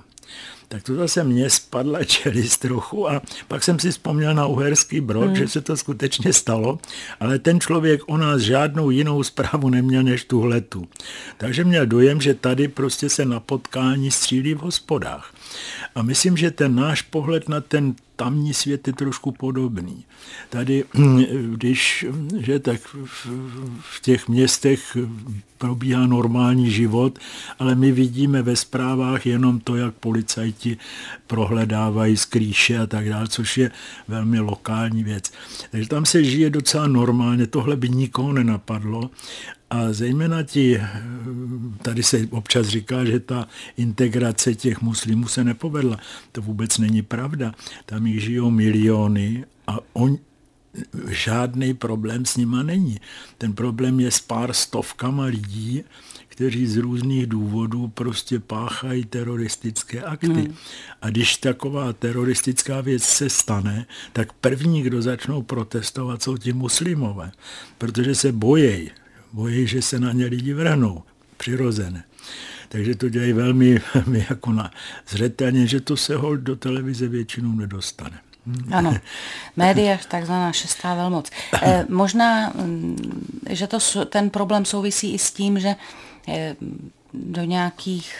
tak 0.71 0.83
to 0.83 0.95
zase 0.95 1.23
mě 1.23 1.49
spadla 1.49 2.03
čelist 2.03 2.61
trochu 2.61 3.09
a 3.09 3.21
pak 3.47 3.63
jsem 3.63 3.79
si 3.79 3.91
vzpomněl 3.91 4.33
na 4.33 4.45
Uherský 4.45 5.01
brod, 5.01 5.25
hmm. 5.25 5.35
že 5.35 5.47
se 5.47 5.61
to 5.61 5.77
skutečně 5.77 6.33
stalo, 6.33 6.79
ale 7.19 7.39
ten 7.39 7.59
člověk 7.59 8.01
o 8.07 8.17
nás 8.17 8.41
žádnou 8.41 8.89
jinou 8.89 9.23
zprávu 9.23 9.69
neměl 9.69 10.03
než 10.03 10.23
tuhletu. 10.23 10.87
Takže 11.37 11.63
měl 11.63 11.85
dojem, 11.85 12.21
že 12.21 12.33
tady 12.33 12.67
prostě 12.67 13.09
se 13.09 13.25
na 13.25 13.39
potkání 13.39 14.11
střílí 14.11 14.53
v 14.53 14.59
hospodách. 14.59 15.33
A 15.95 16.01
myslím, 16.01 16.37
že 16.37 16.51
ten 16.51 16.75
náš 16.75 17.01
pohled 17.01 17.49
na 17.49 17.61
ten 17.61 17.95
tamní 18.15 18.53
svět 18.53 18.87
je 18.87 18.93
trošku 18.93 19.31
podobný. 19.31 20.05
Tady, 20.49 20.83
když, 21.51 22.05
že 22.39 22.59
tak 22.59 22.81
v 23.79 24.01
těch 24.01 24.27
městech 24.27 24.97
probíhá 25.57 26.07
normální 26.07 26.71
život, 26.71 27.19
ale 27.59 27.75
my 27.75 27.91
vidíme 27.91 28.41
ve 28.41 28.55
zprávách 28.55 29.25
jenom 29.25 29.59
to, 29.59 29.75
jak 29.75 29.93
policajti 29.93 30.77
prohledávají 31.27 32.17
skrýše 32.17 32.79
a 32.79 32.87
tak 32.87 33.09
dále, 33.09 33.27
což 33.27 33.57
je 33.57 33.71
velmi 34.07 34.39
lokální 34.39 35.03
věc. 35.03 35.31
Takže 35.71 35.89
tam 35.89 36.05
se 36.05 36.23
žije 36.23 36.49
docela 36.49 36.87
normálně, 36.87 37.47
tohle 37.47 37.75
by 37.75 37.89
nikoho 37.89 38.33
nenapadlo 38.33 39.09
a 39.71 39.93
zejména 39.93 40.43
ti, 40.43 40.81
tady 41.81 42.03
se 42.03 42.27
občas 42.31 42.67
říká, 42.67 43.05
že 43.05 43.19
ta 43.19 43.47
integrace 43.77 44.55
těch 44.55 44.81
muslimů 44.81 45.27
se 45.27 45.43
nepovedla. 45.43 45.97
To 46.31 46.41
vůbec 46.41 46.77
není 46.77 47.01
pravda. 47.01 47.53
Tam 47.85 48.07
jich 48.07 48.23
žijou 48.23 48.49
miliony 48.49 49.45
a 49.67 49.79
on, 49.93 50.17
žádný 51.09 51.73
problém 51.73 52.25
s 52.25 52.37
nima 52.37 52.63
není. 52.63 52.99
Ten 53.37 53.53
problém 53.53 53.99
je 53.99 54.11
s 54.11 54.19
pár 54.19 54.53
stovkama 54.53 55.23
lidí, 55.25 55.83
kteří 56.27 56.67
z 56.67 56.77
různých 56.77 57.27
důvodů 57.27 57.87
prostě 57.87 58.39
páchají 58.39 59.05
teroristické 59.05 60.01
akty. 60.01 60.27
Hmm. 60.27 60.55
A 61.01 61.09
když 61.09 61.37
taková 61.37 61.93
teroristická 61.93 62.81
věc 62.81 63.03
se 63.03 63.29
stane, 63.29 63.85
tak 64.13 64.33
první, 64.33 64.81
kdo 64.81 65.01
začnou 65.01 65.41
protestovat, 65.41 66.23
jsou 66.23 66.37
ti 66.37 66.53
muslimové, 66.53 67.31
protože 67.77 68.15
se 68.15 68.31
bojejí 68.31 68.91
bojí, 69.33 69.67
že 69.67 69.81
se 69.81 69.99
na 69.99 70.11
ně 70.11 70.25
lidi 70.25 70.53
vrhnou, 70.53 71.03
přirozené. 71.37 72.03
Takže 72.69 72.95
to 72.95 73.09
dělají 73.09 73.33
velmi, 73.33 73.81
velmi 73.93 74.25
jako 74.29 74.51
na 74.51 74.71
zřetelně, 75.09 75.67
že 75.67 75.81
to 75.81 75.97
se 75.97 76.15
hold 76.15 76.39
do 76.39 76.55
televize 76.55 77.07
většinou 77.07 77.51
nedostane. 77.51 78.19
Ano, 78.71 78.97
média, 79.57 79.97
takzvaná 80.07 80.51
šestá 80.51 80.95
velmoc. 80.95 81.29
Eh, 81.61 81.85
možná, 81.89 82.49
mm, 82.49 82.97
že 83.49 83.67
to, 83.67 84.05
ten 84.05 84.29
problém 84.29 84.65
souvisí 84.65 85.13
i 85.13 85.19
s 85.19 85.31
tím, 85.31 85.59
že 85.59 85.75
eh, 86.27 86.55
do 87.13 87.43
nějakých 87.43 88.15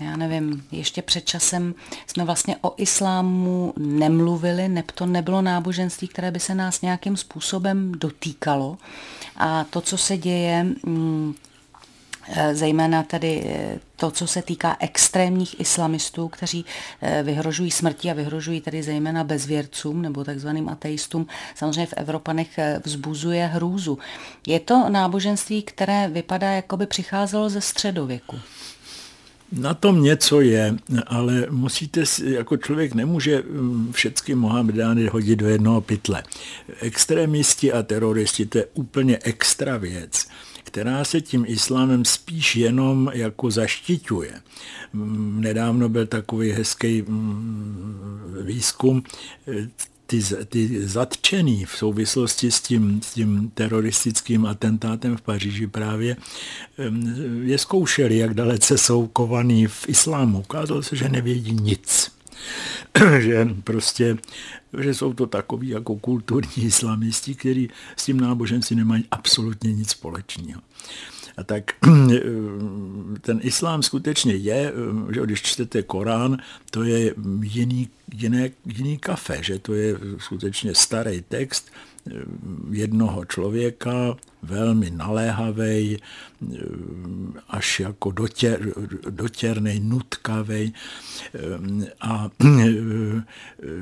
já 0.00 0.16
nevím, 0.16 0.64
ještě 0.72 1.02
před 1.02 1.24
časem 1.24 1.74
jsme 2.06 2.24
vlastně 2.24 2.56
o 2.60 2.74
islámu 2.76 3.74
nemluvili, 3.76 4.68
neb 4.68 4.90
to 4.90 5.06
nebylo 5.06 5.42
náboženství, 5.42 6.08
které 6.08 6.30
by 6.30 6.40
se 6.40 6.54
nás 6.54 6.82
nějakým 6.82 7.16
způsobem 7.16 7.92
dotýkalo. 7.92 8.78
A 9.38 9.64
to, 9.64 9.80
co 9.80 9.98
se 9.98 10.16
děje, 10.16 10.64
mm, 10.86 11.34
eh, 12.28 12.54
zejména 12.54 13.02
tedy 13.02 13.44
eh, 13.46 13.78
to, 13.96 14.10
co 14.10 14.26
se 14.26 14.42
týká 14.42 14.76
extrémních 14.80 15.60
islamistů, 15.60 16.28
kteří 16.28 16.64
eh, 17.02 17.22
vyhrožují 17.22 17.70
smrti 17.70 18.10
a 18.10 18.14
vyhrožují 18.14 18.60
tedy 18.60 18.82
zejména 18.82 19.24
bezvěrcům 19.24 20.02
nebo 20.02 20.24
takzvaným 20.24 20.68
ateistům, 20.68 21.26
samozřejmě 21.54 21.86
v 21.86 21.94
Evropanech 21.96 22.58
vzbuzuje 22.84 23.46
hrůzu. 23.46 23.98
Je 24.46 24.60
to 24.60 24.88
náboženství, 24.88 25.62
které 25.62 26.08
vypadá, 26.08 26.50
jako 26.50 26.76
by 26.76 26.86
přicházelo 26.86 27.50
ze 27.50 27.60
středověku. 27.60 28.36
Na 29.52 29.74
tom 29.74 30.02
něco 30.02 30.40
je, 30.40 30.76
ale 31.06 31.46
musíte 31.50 32.04
jako 32.24 32.56
člověk 32.56 32.94
nemůže 32.94 33.42
mm, 33.42 33.92
všechny 33.92 34.34
Mohamedány 34.34 35.06
hodit 35.06 35.36
do 35.36 35.48
jednoho 35.48 35.80
pytle. 35.80 36.22
Extremisti 36.80 37.72
a 37.72 37.82
teroristi, 37.82 38.46
to 38.46 38.58
je 38.58 38.66
úplně 38.74 39.18
extra 39.22 39.76
věc 39.76 40.28
která 40.68 41.04
se 41.04 41.20
tím 41.20 41.44
islámem 41.48 42.04
spíš 42.04 42.56
jenom 42.56 43.10
jako 43.14 43.50
zaštiťuje. 43.50 44.32
Mm, 44.92 45.40
nedávno 45.40 45.88
byl 45.88 46.06
takový 46.06 46.52
hezký 46.52 47.02
mm, 47.02 48.36
výzkum 48.42 49.02
ty, 50.10 50.22
ty 50.48 50.88
zatčený 50.88 51.64
v 51.64 51.76
souvislosti 51.76 52.50
s 52.50 52.60
tím, 52.60 53.00
s 53.02 53.14
tím 53.14 53.50
teroristickým 53.54 54.46
atentátem 54.46 55.16
v 55.16 55.20
Paříži 55.20 55.66
právě 55.66 56.16
je 57.42 57.58
zkoušeli, 57.58 58.18
jak 58.18 58.34
dalece 58.34 58.78
jsou 58.78 59.06
kovaný 59.06 59.66
v 59.66 59.88
islámu. 59.88 60.38
Ukázalo 60.38 60.82
se, 60.82 60.96
že 60.96 61.08
nevědí 61.08 61.52
nic. 61.52 62.12
že 63.18 63.48
prostě, 63.64 64.16
že 64.80 64.94
jsou 64.94 65.12
to 65.12 65.26
takový 65.26 65.68
jako 65.68 65.96
kulturní 65.96 66.64
islamisti, 66.64 67.34
kteří 67.34 67.70
s 67.96 68.04
tím 68.04 68.20
náboženství 68.20 68.76
nemají 68.76 69.04
absolutně 69.10 69.72
nic 69.72 69.90
společného. 69.90 70.60
A 71.38 71.44
tak 71.44 71.72
ten 73.20 73.40
islám 73.42 73.82
skutečně 73.82 74.34
je, 74.34 74.72
že 75.14 75.20
když 75.20 75.42
čtete 75.42 75.82
Korán, 75.82 76.38
to 76.70 76.82
je 76.82 77.14
jiný, 77.42 77.88
jiné, 78.14 78.50
jiný 78.66 78.98
kafe, 78.98 79.38
že 79.42 79.58
to 79.58 79.74
je 79.74 79.94
skutečně 80.18 80.74
starý 80.74 81.22
text, 81.28 81.70
jednoho 82.70 83.24
člověka, 83.24 84.16
velmi 84.42 84.90
naléhavý, 84.90 85.98
až 87.48 87.80
jako 87.80 88.10
dotěr, 88.10 88.72
dotěrný, 89.10 89.80
nutkavý. 89.80 90.74
A 92.00 92.30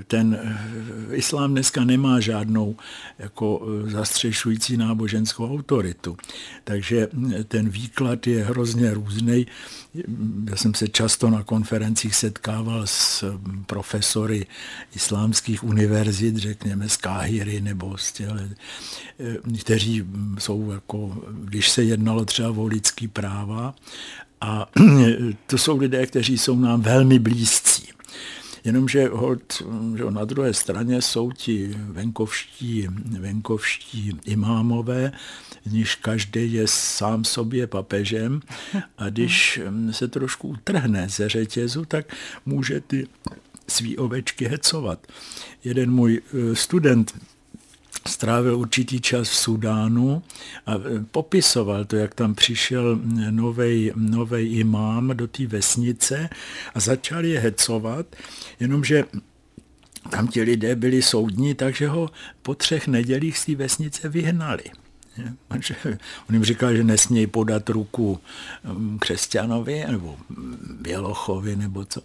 ten 0.07 0.39
islám 1.13 1.51
dneska 1.51 1.85
nemá 1.85 2.21
žádnou 2.21 2.77
jako 3.19 3.67
zastřešující 3.87 4.77
náboženskou 4.77 5.55
autoritu. 5.55 6.17
Takže 6.65 7.09
ten 7.49 7.69
výklad 7.69 8.27
je 8.27 8.45
hrozně 8.45 8.95
různý. 8.95 9.47
Já 10.51 10.57
jsem 10.57 10.75
se 10.75 10.89
často 10.89 11.31
na 11.31 11.43
konferencích 11.43 12.15
setkával 12.15 12.83
s 12.87 13.25
profesory 13.67 14.47
islámských 14.95 15.65
univerzit, 15.65 16.37
řekněme 16.37 16.89
z 16.89 16.97
Káhyry 16.97 17.61
nebo 17.61 17.99
z 17.99 18.13
těle, 18.13 18.49
kteří 19.61 20.05
jsou 20.47 20.71
jako, 20.71 21.19
když 21.31 21.71
se 21.71 21.83
jednalo 21.83 22.25
třeba 22.25 22.51
o 22.51 22.67
lidský 22.67 23.09
práva, 23.09 23.75
a 24.41 24.69
to 25.47 25.59
jsou 25.59 25.77
lidé, 25.77 26.07
kteří 26.07 26.39
jsou 26.39 26.57
nám 26.57 26.81
velmi 26.81 27.19
blízcí. 27.19 27.89
Jenomže 28.65 29.09
hold, 29.09 29.63
že 29.97 30.05
na 30.11 30.25
druhé 30.25 30.55
straně 30.55 31.03
jsou 31.03 31.33
ti 31.33 31.75
venkovští, 31.79 32.89
venkovští 33.21 34.19
imámové, 34.25 35.13
níž 35.67 35.95
každý 35.95 36.53
je 36.53 36.67
sám 36.69 37.25
sobě 37.25 37.67
papežem 37.67 38.41
a 38.99 39.09
když 39.09 39.61
se 39.91 40.09
trošku 40.09 40.49
utrhne 40.49 41.09
ze 41.09 41.29
řetězu, 41.29 41.85
tak 41.85 42.15
může 42.47 42.81
ty 42.81 43.07
svý 43.69 43.97
ovečky 43.97 44.45
hecovat. 44.45 45.07
Jeden 45.65 45.91
můj 45.91 46.21
eh, 46.21 46.55
student 46.55 47.15
strávil 48.07 48.59
určitý 48.59 49.01
čas 49.01 49.29
v 49.29 49.37
Sudánu 49.37 50.23
a 50.67 50.75
e, 50.75 50.79
popisoval 51.11 51.85
to, 51.85 51.97
jak 51.97 52.15
tam 52.15 52.35
přišel 52.35 53.01
nový 53.97 54.59
imám 54.59 55.17
do 55.17 55.27
té 55.27 55.47
vesnice 55.47 56.29
a 56.75 56.81
začal 56.81 57.25
je 57.25 57.41
hecovat, 57.41 58.07
jenomže 58.61 59.05
tam 60.11 60.29
ti 60.29 60.43
lidé 60.43 60.77
byli 60.77 61.03
soudní, 61.03 61.55
takže 61.55 61.89
ho 61.89 62.11
po 62.43 62.55
třech 62.55 62.89
nedělích 62.89 63.39
z 63.39 63.45
té 63.45 63.55
vesnice 63.55 64.09
vyhnali. 64.09 64.65
On 66.29 66.35
jim 66.35 66.45
říkal, 66.45 66.77
že 66.77 66.85
nesmějí 66.85 67.27
podat 67.27 67.69
ruku 67.69 68.21
mm, 68.65 68.99
křesťanovi 68.99 69.85
nebo 69.91 70.17
Bělochovi 70.81 71.57
nebo 71.57 71.85
co. 71.85 72.01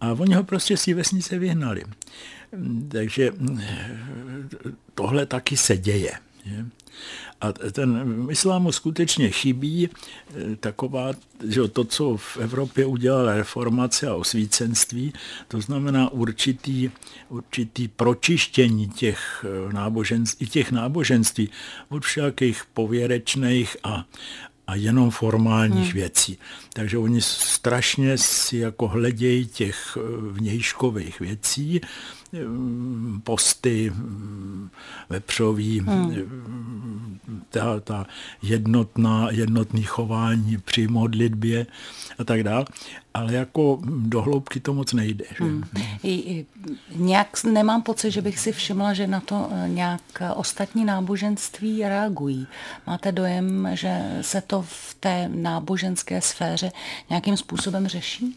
A 0.00 0.12
oni 0.12 0.34
ho 0.34 0.44
prostě 0.44 0.76
z 0.76 0.84
té 0.84 0.94
vesnice 0.94 1.38
vyhnali. 1.38 1.84
Takže 2.88 3.30
mm, 3.38 3.60
tohle 4.98 5.26
taky 5.26 5.56
se 5.56 5.76
děje. 5.76 6.12
A 7.40 7.52
ten 7.52 8.26
islámu 8.30 8.72
skutečně 8.72 9.30
chybí 9.30 9.88
eh, 9.88 10.56
taková, 10.56 11.12
že 11.48 11.68
to, 11.68 11.84
co 11.84 12.16
v 12.16 12.36
Evropě 12.36 12.86
udělala 12.86 13.34
reformace 13.34 14.08
a 14.08 14.14
osvícenství, 14.14 15.12
to 15.48 15.60
znamená 15.60 16.12
určitý, 16.12 16.90
určitý 17.28 17.88
pročištění 17.88 18.88
těch 18.88 19.44
eh, 19.46 19.72
náboženství, 19.72 20.46
těch 20.46 20.72
náboženství 20.72 21.48
od 21.88 22.04
všakých 22.04 22.62
pověrečných 22.74 23.76
a, 23.84 24.04
a 24.66 24.74
jenom 24.74 25.10
formálních 25.10 25.92
hmm. 25.92 26.00
věcí. 26.00 26.38
Takže 26.72 26.98
oni 26.98 27.22
strašně 27.22 28.18
si 28.18 28.56
jako 28.56 28.88
hledějí 28.88 29.46
těch 29.46 29.96
eh, 29.96 30.00
vnějškových 30.32 31.20
věcí, 31.20 31.80
posty 33.24 33.92
vepřový, 35.08 35.80
hmm. 35.80 37.18
ta, 37.50 37.80
ta 37.80 38.06
jednotná, 38.42 39.28
jednotný 39.30 39.82
chování 39.82 40.58
při 40.64 40.88
modlitbě 40.88 41.66
a 42.18 42.24
tak 42.24 42.42
dále. 42.42 42.64
Ale 43.14 43.34
jako 43.34 43.78
do 43.84 44.22
hloubky 44.22 44.60
to 44.60 44.74
moc 44.74 44.92
nejde. 44.92 45.24
Že? 45.38 45.44
Hmm. 45.44 45.64
I, 46.02 46.46
nějak 46.94 47.44
nemám 47.44 47.82
pocit, 47.82 48.10
že 48.10 48.22
bych 48.22 48.38
si 48.38 48.52
všimla, 48.52 48.94
že 48.94 49.06
na 49.06 49.20
to 49.20 49.48
eh, 49.52 49.68
nějak 49.68 50.02
ostatní 50.34 50.84
náboženství 50.84 51.82
reagují. 51.82 52.46
Máte 52.86 53.12
dojem, 53.12 53.68
že 53.72 54.18
se 54.20 54.40
to 54.40 54.62
v 54.68 54.96
té 55.00 55.30
náboženské 55.34 56.20
sféře 56.20 56.72
nějakým 57.10 57.36
způsobem 57.36 57.88
řeší? 57.88 58.36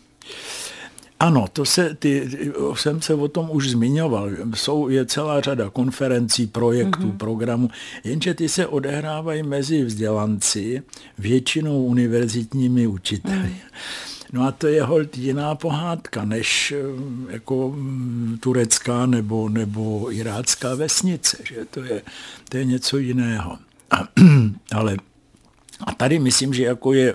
Ano, 1.21 1.45
to 1.53 1.65
se, 1.65 1.95
ty, 1.95 2.29
jsem 2.73 3.01
se 3.01 3.13
o 3.13 3.27
tom 3.27 3.49
už 3.51 3.69
zmiňoval. 3.69 4.29
Jsou, 4.55 4.89
je 4.89 5.05
celá 5.05 5.41
řada 5.41 5.69
konferencí, 5.69 6.47
projektů, 6.47 6.99
mm-hmm. 6.99 7.17
programů, 7.17 7.69
jenže 8.03 8.33
ty 8.33 8.49
se 8.49 8.67
odehrávají 8.67 9.43
mezi 9.43 9.83
vzdělanci, 9.83 10.83
většinou 11.17 11.83
univerzitními 11.83 12.87
učiteli. 12.87 13.37
Mm. 13.37 13.55
No 14.33 14.43
a 14.47 14.51
to 14.51 14.67
je 14.67 14.83
hold 14.83 15.17
jiná 15.17 15.55
pohádka, 15.55 16.25
než 16.25 16.71
eh, 16.71 17.33
jako 17.33 17.69
mm, 17.75 18.37
turecká 18.39 19.05
nebo, 19.05 19.49
nebo 19.49 20.13
irácká 20.13 20.75
vesnice, 20.75 21.37
že 21.43 21.65
to 21.65 21.83
je, 21.83 22.01
to 22.49 22.57
je 22.57 22.65
něco 22.65 22.97
jiného. 22.97 23.57
Ale 24.75 24.97
a 25.83 25.91
tady 25.91 26.19
myslím, 26.19 26.53
že 26.53 26.63
jako 26.63 26.93
je, 26.93 27.13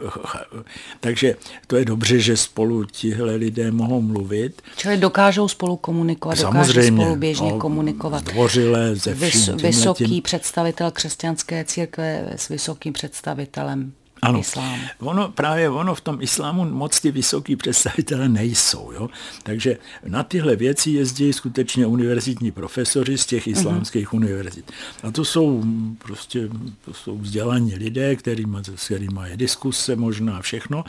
takže 1.00 1.36
to 1.66 1.76
je 1.76 1.84
dobře, 1.84 2.18
že 2.20 2.36
spolu 2.36 2.84
tihle 2.84 3.34
lidé 3.34 3.70
mohou 3.70 4.02
mluvit. 4.02 4.62
Čili 4.76 4.96
dokážou 4.96 5.48
spolu 5.48 5.76
komunikovat, 5.76 6.38
Samozřejmě, 6.38 6.90
dokážou 6.90 7.02
spolu 7.04 7.16
běžně 7.16 7.52
no, 7.52 7.58
komunikovat. 7.58 8.28
Zdvořile, 8.28 8.96
ze 8.96 9.14
vším, 9.14 9.56
Vysoký 9.56 10.20
představitel 10.20 10.90
křesťanské 10.90 11.64
církve 11.64 12.30
s 12.36 12.48
vysokým 12.48 12.92
představitelem 12.92 13.92
ano. 14.22 14.40
Islám. 14.40 14.80
Ono, 14.98 15.28
právě 15.28 15.70
ono 15.70 15.94
v 15.94 16.00
tom 16.00 16.22
islámu 16.22 16.64
moc 16.64 17.00
ty 17.00 17.10
vysoký 17.10 17.56
představitelé 17.56 18.28
nejsou. 18.28 18.92
Jo? 18.92 19.08
Takže 19.42 19.78
na 20.06 20.22
tyhle 20.22 20.56
věci 20.56 20.90
jezdí 20.90 21.32
skutečně 21.32 21.86
univerzitní 21.86 22.50
profesoři 22.50 23.18
z 23.18 23.26
těch 23.26 23.46
mhm. 23.46 23.56
islámských 23.56 24.08
uh-huh. 24.08 24.16
univerzit. 24.16 24.72
A 25.02 25.10
to 25.10 25.24
jsou 25.24 25.64
prostě 25.98 26.48
to 26.84 26.94
jsou 26.94 27.18
vzdělaní 27.18 27.74
lidé, 27.74 28.16
kterými, 28.16 28.58
s 28.76 28.84
kterými 28.84 29.20
je 29.24 29.36
diskuse 29.36 29.96
možná 29.96 30.42
všechno 30.42 30.84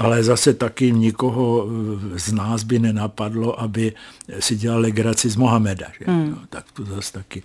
ale 0.00 0.24
zase 0.24 0.54
taky 0.54 0.92
nikoho 0.92 1.68
eh, 1.68 2.18
z 2.18 2.32
nás 2.32 2.64
by 2.64 2.78
nenapadlo, 2.78 3.60
aby 3.60 3.92
si 4.40 4.56
dělal 4.56 4.80
legraci 4.80 5.30
z 5.30 5.36
Mohameda. 5.36 5.86
Že? 5.98 6.04
Hmm. 6.08 6.30
No, 6.30 6.38
tak 6.48 6.72
to 6.72 6.84
zase 6.84 7.12
taky 7.12 7.42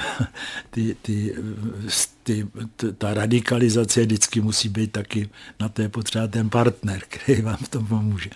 ty, 0.70 0.96
ty, 1.02 1.34
ty, 2.22 2.46
ta 2.98 3.14
radikalizace 3.14 4.00
vždycky 4.00 4.40
musí 4.40 4.68
být 4.68 4.92
taky 4.92 5.28
na 5.60 5.68
té 5.68 5.88
potřeba 5.88 6.26
ten 6.26 6.50
partner, 6.50 7.00
který 7.08 7.42
vám 7.42 7.56
v 7.56 7.68
tom 7.68 7.86
pomůže. 7.86 8.30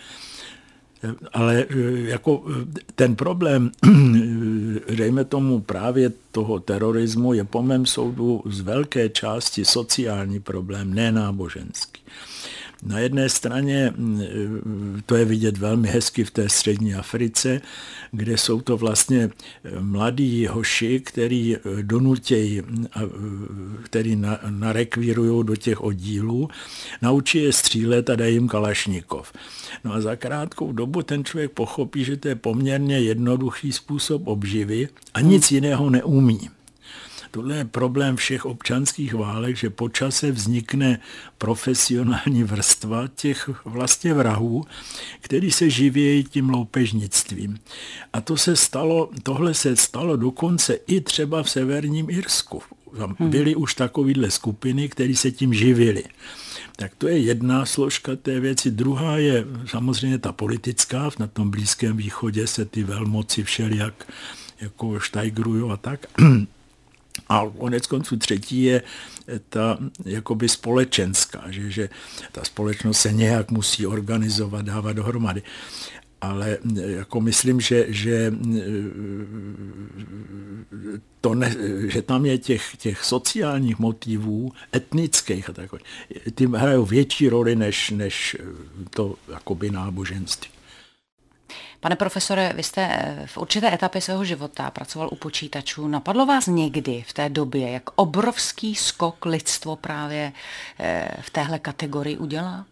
Ale 1.33 1.65
eh, 1.71 2.01
jako 2.09 2.45
eh, 2.51 2.81
ten 2.95 3.17
problém, 3.17 3.71
dejme 4.97 5.25
tomu 5.25 5.61
právě 5.61 6.13
toho 6.31 6.61
terorismu, 6.61 7.33
je 7.33 7.45
po 7.45 7.63
mém 7.63 7.87
soudu 7.87 8.43
z 8.47 8.61
velké 8.61 9.09
části 9.09 9.65
sociální 9.65 10.41
problém, 10.41 10.95
ne 10.95 11.13
náboženský. 11.13 12.03
Na 12.83 12.99
jedné 12.99 13.29
straně 13.29 13.93
mm, 13.97 15.03
to 15.07 15.17
je 15.17 15.25
vidět 15.25 15.59
velmi 15.59 15.89
hezky 15.89 16.25
v 16.25 16.31
té 16.31 16.49
střední 16.49 16.95
Africe, 16.95 17.61
kde 18.13 18.39
jsou 18.39 18.61
to 18.61 18.77
vlastně 18.77 19.31
eh, 19.65 19.81
mladí 19.81 20.47
hoši, 20.47 21.01
který 21.01 21.57
eh, 21.57 21.61
donutějí, 21.83 22.63
který 23.85 24.23
narekvírují 24.51 25.47
do 25.47 25.57
těch 25.57 25.81
oddílů, 25.81 26.49
naučí 27.03 27.43
je 27.43 27.53
střílet 27.53 28.11
a 28.11 28.17
dají 28.17 28.35
jim 28.35 28.49
kalašnikov. 28.49 29.33
No 29.85 29.93
a 29.93 30.01
za 30.01 30.17
krátkou 30.17 30.73
dobu 30.73 31.03
ten 31.03 31.25
člověk 31.25 31.51
pochopí, 31.51 32.05
že 32.05 32.17
to 32.17 32.29
je 32.29 32.35
poměrně 32.35 33.01
jednoduchý 33.01 33.73
způsob 33.73 34.27
obživy 34.27 34.89
a 35.15 35.21
nic 35.21 35.51
jiného 35.51 35.91
neumí. 35.91 36.51
Tohle 37.37 37.57
je 37.57 37.65
problém 37.65 38.17
všech 38.17 38.47
občanských 38.47 39.15
válek, 39.15 39.57
že 39.57 39.71
po 39.71 39.89
čase 39.89 40.33
vznikne 40.33 41.01
profesionální 41.39 42.45
vrstva 42.45 43.09
těch 43.15 43.51
vlastně 43.65 44.15
vrahů, 44.15 44.65
který 45.21 45.51
se 45.51 45.71
živějí 45.71 46.25
tím 46.25 46.51
loupežnictvím. 46.51 47.59
A 48.13 48.21
to 48.21 48.37
se 48.37 48.57
stalo, 48.57 49.11
tohle 49.23 49.55
se 49.55 49.77
stalo 49.77 50.17
dokonce 50.17 50.75
i 50.87 51.01
třeba 51.01 51.43
v 51.43 51.51
severním 51.51 52.11
Irsku. 52.11 52.63
Tam 52.99 53.17
hmm. 53.19 53.31
byly 53.31 53.55
už 53.55 53.75
takovýhle 53.75 54.31
skupiny, 54.31 54.89
které 54.89 55.17
se 55.17 55.31
tím 55.31 55.55
živily. 55.55 56.05
Tak 56.77 56.93
to 56.99 57.09
je 57.09 57.19
jedna 57.19 57.67
složka 57.67 58.17
té 58.17 58.41
věci. 58.41 58.71
Druhá 58.71 59.17
je 59.17 59.45
samozřejmě 59.67 60.19
ta 60.19 60.33
politická. 60.33 61.11
Na 61.19 61.27
tom 61.27 61.51
Blízkém 61.51 61.97
východě 61.97 62.47
se 62.47 62.65
ty 62.65 62.85
velmoci 62.85 63.45
všelijak 63.45 64.13
jako 64.61 65.01
štajgrují 65.01 65.71
a 65.73 65.77
tak. 65.77 66.07
A 67.29 67.43
konec 67.59 67.87
konců 67.87 68.17
třetí 68.17 68.63
je 68.63 68.83
ta 69.49 69.79
jakoby 70.05 70.49
společenská, 70.49 71.45
že, 71.49 71.71
že 71.71 71.89
ta 72.33 72.45
společnost 72.45 72.99
se 72.99 73.13
nějak 73.13 73.51
musí 73.51 73.87
organizovat, 73.87 74.65
dávat 74.65 74.93
dohromady. 74.93 75.43
Ale 76.21 76.59
jako 76.77 77.21
myslím, 77.21 77.61
že, 77.61 77.87
že, 77.89 78.33
to 81.21 81.35
ne, 81.35 81.57
že 81.89 82.03
tam 82.03 82.27
je 82.27 82.39
těch, 82.39 82.77
těch 82.77 83.05
sociálních 83.05 83.79
motivů, 83.79 84.53
etnických 84.75 85.51
a 85.51 85.53
takové, 85.53 85.83
ty 86.35 86.47
hrajou 86.47 86.85
větší 86.85 87.29
roli 87.29 87.57
než, 87.57 87.91
než 87.91 88.37
to 88.91 89.15
jakoby 89.33 89.71
náboženství. 89.71 90.56
Pane 91.87 91.97
profesore, 91.97 92.53
vy 92.57 92.63
jste 92.63 92.89
eh, 92.91 93.27
v 93.27 93.39
určité 93.39 93.75
etapě 93.75 94.01
svého 94.01 94.25
života 94.25 94.71
pracoval 94.71 95.09
u 95.13 95.17
počítačů. 95.17 95.89
Napadlo 95.89 96.27
vás 96.27 96.47
někdy 96.47 97.05
v 97.09 97.13
té 97.13 97.29
době, 97.29 97.71
jak 97.71 97.83
obrovský 97.95 98.75
skok 98.75 99.25
lidstvo 99.25 99.77
právě 99.77 100.33
eh, 100.79 101.09
v 101.21 101.31
téhle 101.31 101.59
kategorii 101.59 102.17
udělá? 102.17 102.67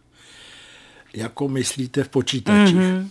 Jako 1.13 1.47
myslíte 1.47 2.03
v 2.03 2.09
počítačích? 2.09 2.75
Mm-hmm. 2.75 3.09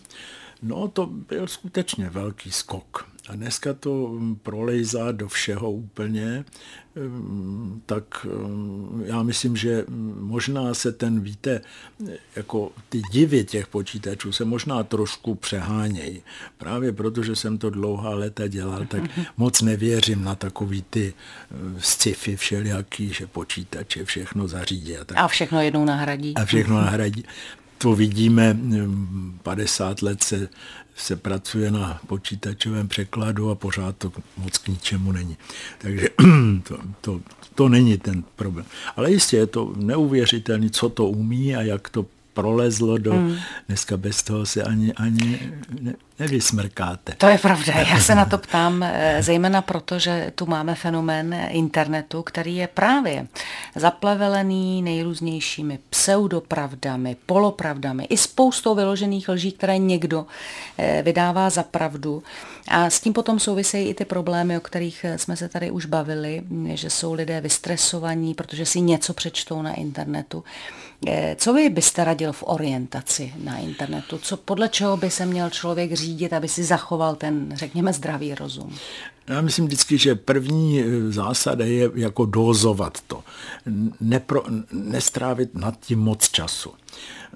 No, 0.62 0.88
to 0.88 1.06
byl 1.06 1.46
skutečně 1.46 2.10
velký 2.10 2.50
skok. 2.52 3.08
A 3.28 3.36
dneska 3.36 3.74
to 3.74 4.08
mm, 4.08 4.36
prolejzá 4.36 5.12
do 5.12 5.28
všeho 5.28 5.72
úplně, 5.72 6.44
mm, 6.96 7.82
tak 7.86 8.24
mm, 8.24 9.02
já 9.06 9.22
myslím, 9.22 9.56
že 9.56 9.84
možná 10.20 10.74
se 10.74 10.92
ten, 10.92 11.20
víte, 11.20 11.60
jako 12.36 12.72
ty 12.88 13.02
divy 13.12 13.44
těch 13.44 13.66
počítačů 13.66 14.32
se 14.32 14.44
možná 14.44 14.82
trošku 14.82 15.34
přehánějí. 15.34 16.22
Právě 16.58 16.92
protože 16.92 17.36
jsem 17.36 17.58
to 17.58 17.70
dlouhá 17.70 18.10
léta 18.10 18.48
dělal, 18.48 18.86
tak 18.86 19.02
moc 19.36 19.62
nevěřím 19.62 20.24
na 20.24 20.34
takový 20.34 20.84
ty 20.90 21.14
sci-fi 21.78 22.36
všelijaký, 22.36 23.12
že 23.12 23.26
počítače 23.26 24.04
všechno 24.04 24.48
zařídí. 24.48 24.96
A, 24.96 25.04
tak. 25.04 25.18
a 25.18 25.28
všechno 25.28 25.60
jednou 25.60 25.84
nahradí. 25.84 26.34
A 26.34 26.44
všechno 26.44 26.76
nahradí 26.76 27.24
to 27.78 27.94
vidíme, 27.94 28.56
50 29.42 30.02
let 30.02 30.22
se 30.22 30.48
se 30.96 31.16
pracuje 31.16 31.70
na 31.70 32.00
počítačovém 32.06 32.88
překladu 32.88 33.50
a 33.50 33.54
pořád 33.54 33.96
to 33.96 34.12
moc 34.36 34.58
k 34.58 34.68
ničemu 34.68 35.12
není. 35.12 35.36
Takže 35.78 36.08
to, 36.62 36.78
to, 37.00 37.20
to 37.54 37.68
není 37.68 37.98
ten 37.98 38.24
problém. 38.36 38.66
Ale 38.96 39.10
jistě 39.10 39.36
je 39.36 39.46
to 39.46 39.72
neuvěřitelné, 39.76 40.70
co 40.70 40.88
to 40.88 41.06
umí 41.06 41.56
a 41.56 41.62
jak 41.62 41.88
to 41.88 42.06
prolezlo 42.34 42.98
do... 42.98 43.12
Hmm. 43.12 43.36
Dneska 43.68 43.96
bez 43.96 44.22
toho 44.22 44.46
se 44.46 44.62
ani, 44.62 44.92
ani 44.92 45.52
ne, 45.80 45.94
nevysmrkáte. 46.18 47.14
To 47.18 47.28
je 47.28 47.38
pravda. 47.38 47.72
Já 47.72 48.00
se 48.00 48.14
na 48.14 48.24
to 48.24 48.38
ptám 48.38 48.82
eh, 48.82 49.22
zejména 49.22 49.62
proto, 49.62 49.98
že 49.98 50.32
tu 50.34 50.46
máme 50.46 50.74
fenomén 50.74 51.34
internetu, 51.48 52.22
který 52.22 52.56
je 52.56 52.66
právě 52.66 53.26
zaplevelený 53.76 54.82
nejrůznějšími 54.82 55.78
pseudopravdami, 55.90 57.16
polopravdami 57.26 58.04
i 58.04 58.16
spoustou 58.16 58.74
vyložených 58.74 59.28
lží, 59.28 59.52
které 59.52 59.78
někdo 59.78 60.26
eh, 60.78 61.02
vydává 61.02 61.50
za 61.50 61.62
pravdu. 61.62 62.22
A 62.68 62.90
s 62.90 63.00
tím 63.00 63.12
potom 63.12 63.40
souvisejí 63.40 63.88
i 63.88 63.94
ty 63.94 64.04
problémy, 64.04 64.58
o 64.58 64.60
kterých 64.60 65.04
eh, 65.04 65.18
jsme 65.18 65.36
se 65.36 65.48
tady 65.48 65.70
už 65.70 65.86
bavili, 65.86 66.42
že 66.74 66.90
jsou 66.90 67.12
lidé 67.12 67.40
vystresovaní, 67.40 68.34
protože 68.34 68.66
si 68.66 68.80
něco 68.80 69.14
přečtou 69.14 69.62
na 69.62 69.74
internetu. 69.74 70.44
Co 71.36 71.52
vy 71.52 71.68
byste 71.68 72.04
radil 72.04 72.32
v 72.32 72.44
orientaci 72.46 73.34
na 73.44 73.58
internetu? 73.58 74.18
Co, 74.18 74.36
podle 74.36 74.68
čeho 74.68 74.96
by 74.96 75.10
se 75.10 75.26
měl 75.26 75.50
člověk 75.50 75.92
řídit, 76.04 76.32
aby 76.32 76.48
si 76.48 76.64
zachoval 76.64 77.14
ten, 77.14 77.52
řekněme, 77.56 77.92
zdravý 77.92 78.34
rozum? 78.34 78.76
Já 79.28 79.40
myslím 79.40 79.66
vždycky, 79.66 79.98
že 79.98 80.14
první 80.14 80.80
eh, 80.80 81.12
zásada 81.12 81.64
je 81.64 81.90
jako 81.94 82.24
dozovat 82.24 82.98
to. 83.06 83.24
Nepro, 84.00 84.42
nestrávit 84.72 85.54
nad 85.54 85.80
tím 85.80 85.98
moc 85.98 86.28
času. 86.28 86.70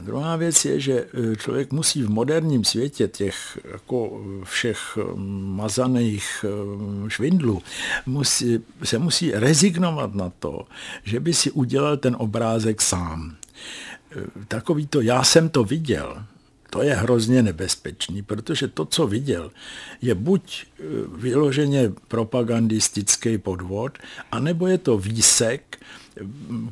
Druhá 0.00 0.36
věc 0.36 0.64
je, 0.64 0.80
že 0.80 1.06
eh, 1.32 1.36
člověk 1.36 1.72
musí 1.72 2.02
v 2.02 2.10
moderním 2.10 2.64
světě 2.64 3.08
těch 3.08 3.58
jako 3.72 4.24
všech 4.44 4.98
eh, 5.00 5.02
mazaných 5.56 6.44
švindlů 7.08 7.62
musí, 8.06 8.58
se 8.82 8.98
musí 8.98 9.32
rezignovat 9.32 10.14
na 10.14 10.32
to, 10.38 10.66
že 11.04 11.20
by 11.20 11.34
si 11.34 11.50
udělal 11.50 11.96
ten 11.96 12.16
obrázek 12.18 12.82
sám. 12.82 13.36
Takový 14.48 14.86
to, 14.86 15.00
já 15.00 15.24
jsem 15.24 15.48
to 15.48 15.64
viděl, 15.64 16.24
to 16.70 16.82
je 16.82 16.94
hrozně 16.94 17.42
nebezpečný, 17.42 18.22
protože 18.22 18.68
to, 18.68 18.84
co 18.84 19.06
viděl, 19.06 19.50
je 20.02 20.14
buď 20.14 20.62
e, 20.64 20.82
vyloženě 21.16 21.92
propagandistický 22.08 23.38
podvod, 23.38 23.98
anebo 24.32 24.66
je 24.66 24.78
to 24.78 24.98
výsek 24.98 25.78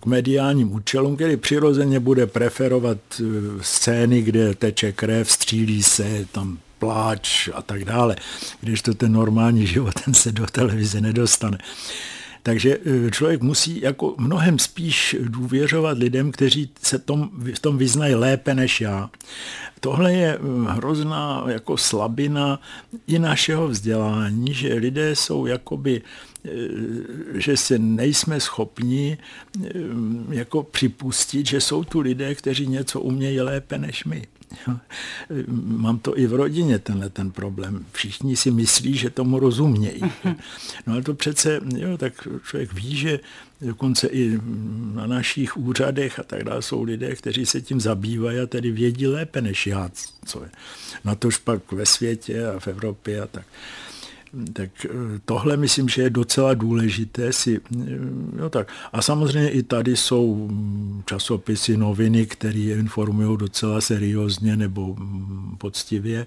k 0.01 0.07
mediálním 0.07 0.73
účelům, 0.73 1.17
který 1.17 1.37
přirozeně 1.37 2.01
bude 2.01 2.27
preferovat 2.27 2.99
e, 3.21 3.25
scény, 3.61 4.23
kde 4.23 4.55
teče 4.55 4.93
krev, 4.93 5.33
střílí 5.33 5.83
se, 5.83 6.27
tam 6.33 6.59
pláč 6.79 7.49
a 7.55 7.63
tak 7.63 7.85
dále, 7.85 8.17
když 8.61 8.83
to 8.83 8.95
ten 8.95 9.13
normální 9.13 9.67
život 9.77 9.95
ten 10.05 10.15
se 10.15 10.33
do 10.33 10.47
televize 10.47 11.01
nedostane. 11.01 11.59
Takže 12.47 12.79
e, 13.07 13.11
člověk 13.11 13.43
musí 13.43 13.81
jako 13.81 14.15
mnohem 14.19 14.59
spíš 14.59 15.17
důvěřovat 15.21 15.99
lidem, 15.99 16.33
kteří 16.33 16.71
se 16.83 16.99
tom, 16.99 17.31
v 17.55 17.59
tom 17.59 17.79
vyznají 17.79 18.15
lépe 18.15 18.55
než 18.55 18.81
já. 18.81 19.11
Tohle 19.81 20.13
je 20.13 20.39
mm, 20.41 20.67
hrozná 20.67 21.45
jako 21.49 21.77
slabina 21.77 22.61
i 23.07 23.19
našeho 23.19 23.69
vzdělání, 23.69 24.55
že 24.55 24.75
lidé 24.75 25.17
jsou 25.17 25.47
jakoby 25.47 26.03
e, 26.45 26.51
že 27.41 27.57
se 27.57 27.79
nejsme 27.79 28.41
schopni 28.41 29.19
e, 29.19 29.69
jako 30.31 30.63
připustit, 30.63 31.47
že 31.47 31.61
jsou 31.61 31.85
tu 31.85 32.01
lidé, 32.01 32.35
kteří 32.35 32.67
něco 32.67 33.01
umějí 33.01 33.41
lépe 33.41 33.79
než 33.79 34.05
my. 34.05 34.27
Mám 35.65 35.99
to 35.99 36.19
i 36.19 36.27
v 36.27 36.35
rodině, 36.35 36.79
tenhle 36.79 37.11
ten 37.11 37.31
problém. 37.31 37.87
Všichni 37.93 38.37
si 38.37 38.51
myslí, 38.51 38.97
že 38.97 39.11
tomu 39.11 39.39
rozumějí. 39.39 40.01
No 40.87 40.93
ale 40.93 41.03
to 41.03 41.15
přece, 41.15 41.61
jo, 41.77 41.99
tak 41.99 42.29
člověk 42.49 42.73
ví, 42.73 42.97
že 42.97 43.21
dokonce 43.61 44.07
i 44.07 44.41
na 44.95 45.07
našich 45.07 45.57
úřadech 45.57 46.19
a 46.19 46.23
tak 46.23 46.45
dále 46.45 46.63
jsou 46.63 46.83
lidé, 46.83 47.15
kteří 47.15 47.47
se 47.47 47.61
tím 47.61 47.81
zabývají 47.81 48.39
a 48.39 48.47
tedy 48.47 48.71
vědí 48.71 49.07
lépe 49.07 49.41
než 49.41 49.67
já, 49.67 49.91
co 50.25 50.43
je. 50.43 50.51
Na 51.05 51.15
tož 51.15 51.37
pak 51.37 51.73
ve 51.73 51.87
světě 51.87 52.47
a 52.47 52.59
v 52.59 52.69
Evropě 52.69 53.21
a 53.21 53.27
tak. 53.27 53.47
Tak 54.53 54.71
eh, 54.85 54.89
tohle 55.25 55.57
myslím, 55.57 55.89
že 55.89 56.03
je 56.03 56.11
docela 56.11 56.55
důležité 56.55 57.33
si, 57.33 57.61
no 58.37 58.51
tak. 58.51 58.69
A 58.93 59.03
samozřejmě 59.03 59.51
i 59.51 59.63
tady 59.63 59.97
jsou 59.97 60.49
mm, 60.49 61.03
časopisy, 61.07 61.77
noviny, 61.77 62.27
které 62.27 62.59
informují 62.59 63.39
docela 63.39 63.81
seriózně 63.81 64.57
nebo 64.57 64.95
mm, 64.95 65.57
poctivě. 65.59 66.27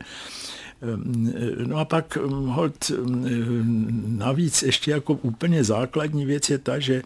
Ehm, 0.82 1.34
no 1.68 1.78
a 1.78 1.86
pak 1.86 2.18
hold, 2.46 2.92
navíc 4.08 4.64
ještě 4.64 4.92
jako 4.92 5.14
úplně 5.14 5.64
základní 5.64 6.26
věc 6.26 6.50
je 6.50 6.58
ta, 6.58 6.80
že 6.80 7.02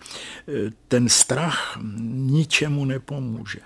ten 0.88 1.10
strach 1.10 1.80
ničemu 2.02 2.86
nepomůže 2.86 3.60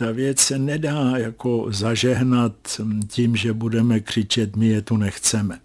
ta 0.00 0.10
věc 0.10 0.40
se 0.40 0.58
nedá 0.58 1.12
jako 1.16 1.66
zažehnat 1.70 2.52
tím, 3.08 3.36
že 3.36 3.52
budeme 3.52 4.00
křičet, 4.00 4.56
my 4.56 4.66
je 4.66 4.82
tu 4.82 4.96
nechceme. 4.96 5.60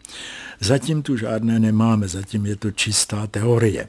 Zatím 0.59 1.03
tu 1.03 1.17
žádné 1.17 1.59
nemáme, 1.59 2.07
zatím 2.07 2.45
je 2.45 2.55
to 2.55 2.71
čistá 2.71 3.27
teorie. 3.27 3.87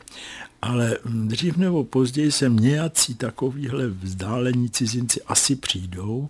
Ale 0.63 0.99
dřív 1.05 1.57
nebo 1.57 1.85
později 1.85 2.33
se 2.33 2.49
nějací 2.49 3.15
takovýhle 3.15 3.89
vzdálení 3.89 4.71
cizinci 4.71 5.23
asi 5.23 5.57
přijdou 5.57 6.29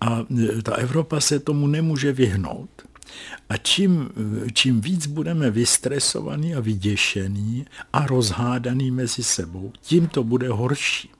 a 0.00 0.26
ta 0.62 0.74
Evropa 0.74 1.20
se 1.20 1.38
tomu 1.38 1.66
nemůže 1.66 2.12
vyhnout. 2.12 2.70
A 3.48 3.56
čím, 3.56 4.10
čím 4.52 4.80
víc 4.80 5.06
budeme 5.06 5.50
vystresovaní 5.50 6.54
a 6.54 6.60
vyděšení 6.60 7.66
a 7.92 8.06
rozhádaní 8.06 8.90
mezi 8.90 9.22
sebou, 9.22 9.72
tím 9.82 10.06
to 10.06 10.24
bude 10.24 10.48
horší. 10.48 11.10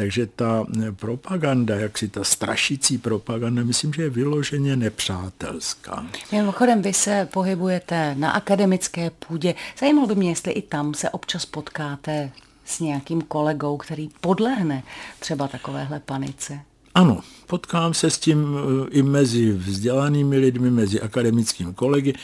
Takže 0.00 0.26
ta 0.26 0.66
propaganda, 0.96 1.76
jak 1.76 1.98
si 1.98 2.08
ta 2.08 2.24
strašící 2.24 2.98
propaganda, 2.98 3.64
myslím, 3.64 3.92
že 3.92 4.02
je 4.02 4.10
vyloženě 4.10 4.76
nepřátelská. 4.76 6.06
Mimochodem, 6.32 6.82
vy 6.82 6.92
se 6.92 7.28
pohybujete 7.32 8.14
na 8.14 8.30
akademické 8.30 9.10
půdě. 9.10 9.54
Zajímalo 9.80 10.06
by 10.06 10.14
mě, 10.14 10.28
jestli 10.28 10.52
i 10.52 10.62
tam 10.62 10.94
se 10.94 11.10
občas 11.10 11.46
potkáte 11.46 12.30
s 12.64 12.80
nějakým 12.80 13.22
kolegou, 13.22 13.76
který 13.76 14.08
podlehne 14.20 14.82
třeba 15.18 15.48
takovéhle 15.48 16.00
panice. 16.00 16.60
Ano, 16.94 17.20
potkám 17.46 17.94
se 17.94 18.10
s 18.10 18.18
tím 18.18 18.56
eh, 18.56 18.90
i 18.90 19.02
mezi 19.02 19.52
vzdělanými 19.52 20.38
lidmi, 20.38 20.70
mezi 20.70 21.00
akademickými 21.00 21.74
kolegy 21.74 22.14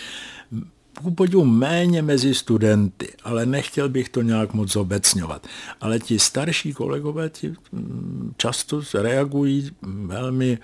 podivu 1.15 1.45
méně 1.45 2.03
mezi 2.03 2.35
studenty, 2.35 3.09
ale 3.25 3.47
nechtěl 3.47 3.89
bych 3.89 4.09
to 4.09 4.23
nějak 4.23 4.55
moc 4.55 4.77
obecňovat. 4.77 5.47
Ale 5.81 5.99
ti 5.99 6.19
starší 6.19 6.73
kolegové 6.73 7.31
ti 7.31 7.55
mm, 7.73 8.35
často 8.37 8.81
reagují 8.95 9.71
velmi 9.83 10.59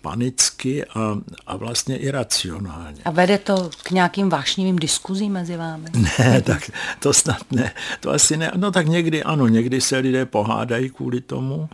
panicky 0.00 0.84
a, 0.84 1.18
a 1.46 1.56
vlastně 1.56 1.96
iracionálně. 1.96 3.02
A 3.04 3.10
vede 3.10 3.38
to 3.38 3.70
k 3.82 3.90
nějakým 3.90 4.28
vášnivým 4.28 4.76
diskuzím 4.76 5.32
mezi 5.32 5.56
vámi? 5.56 5.88
Ne, 6.18 6.42
tak 6.42 6.70
to 7.00 7.12
snad 7.12 7.52
ne. 7.52 7.72
To 8.00 8.10
asi 8.10 8.36
ne. 8.36 8.50
No 8.56 8.70
tak 8.70 8.86
někdy 8.86 9.22
ano, 9.22 9.48
někdy 9.48 9.80
se 9.80 9.98
lidé 9.98 10.26
pohádají 10.26 10.90
kvůli 10.90 11.20
tomu, 11.20 11.68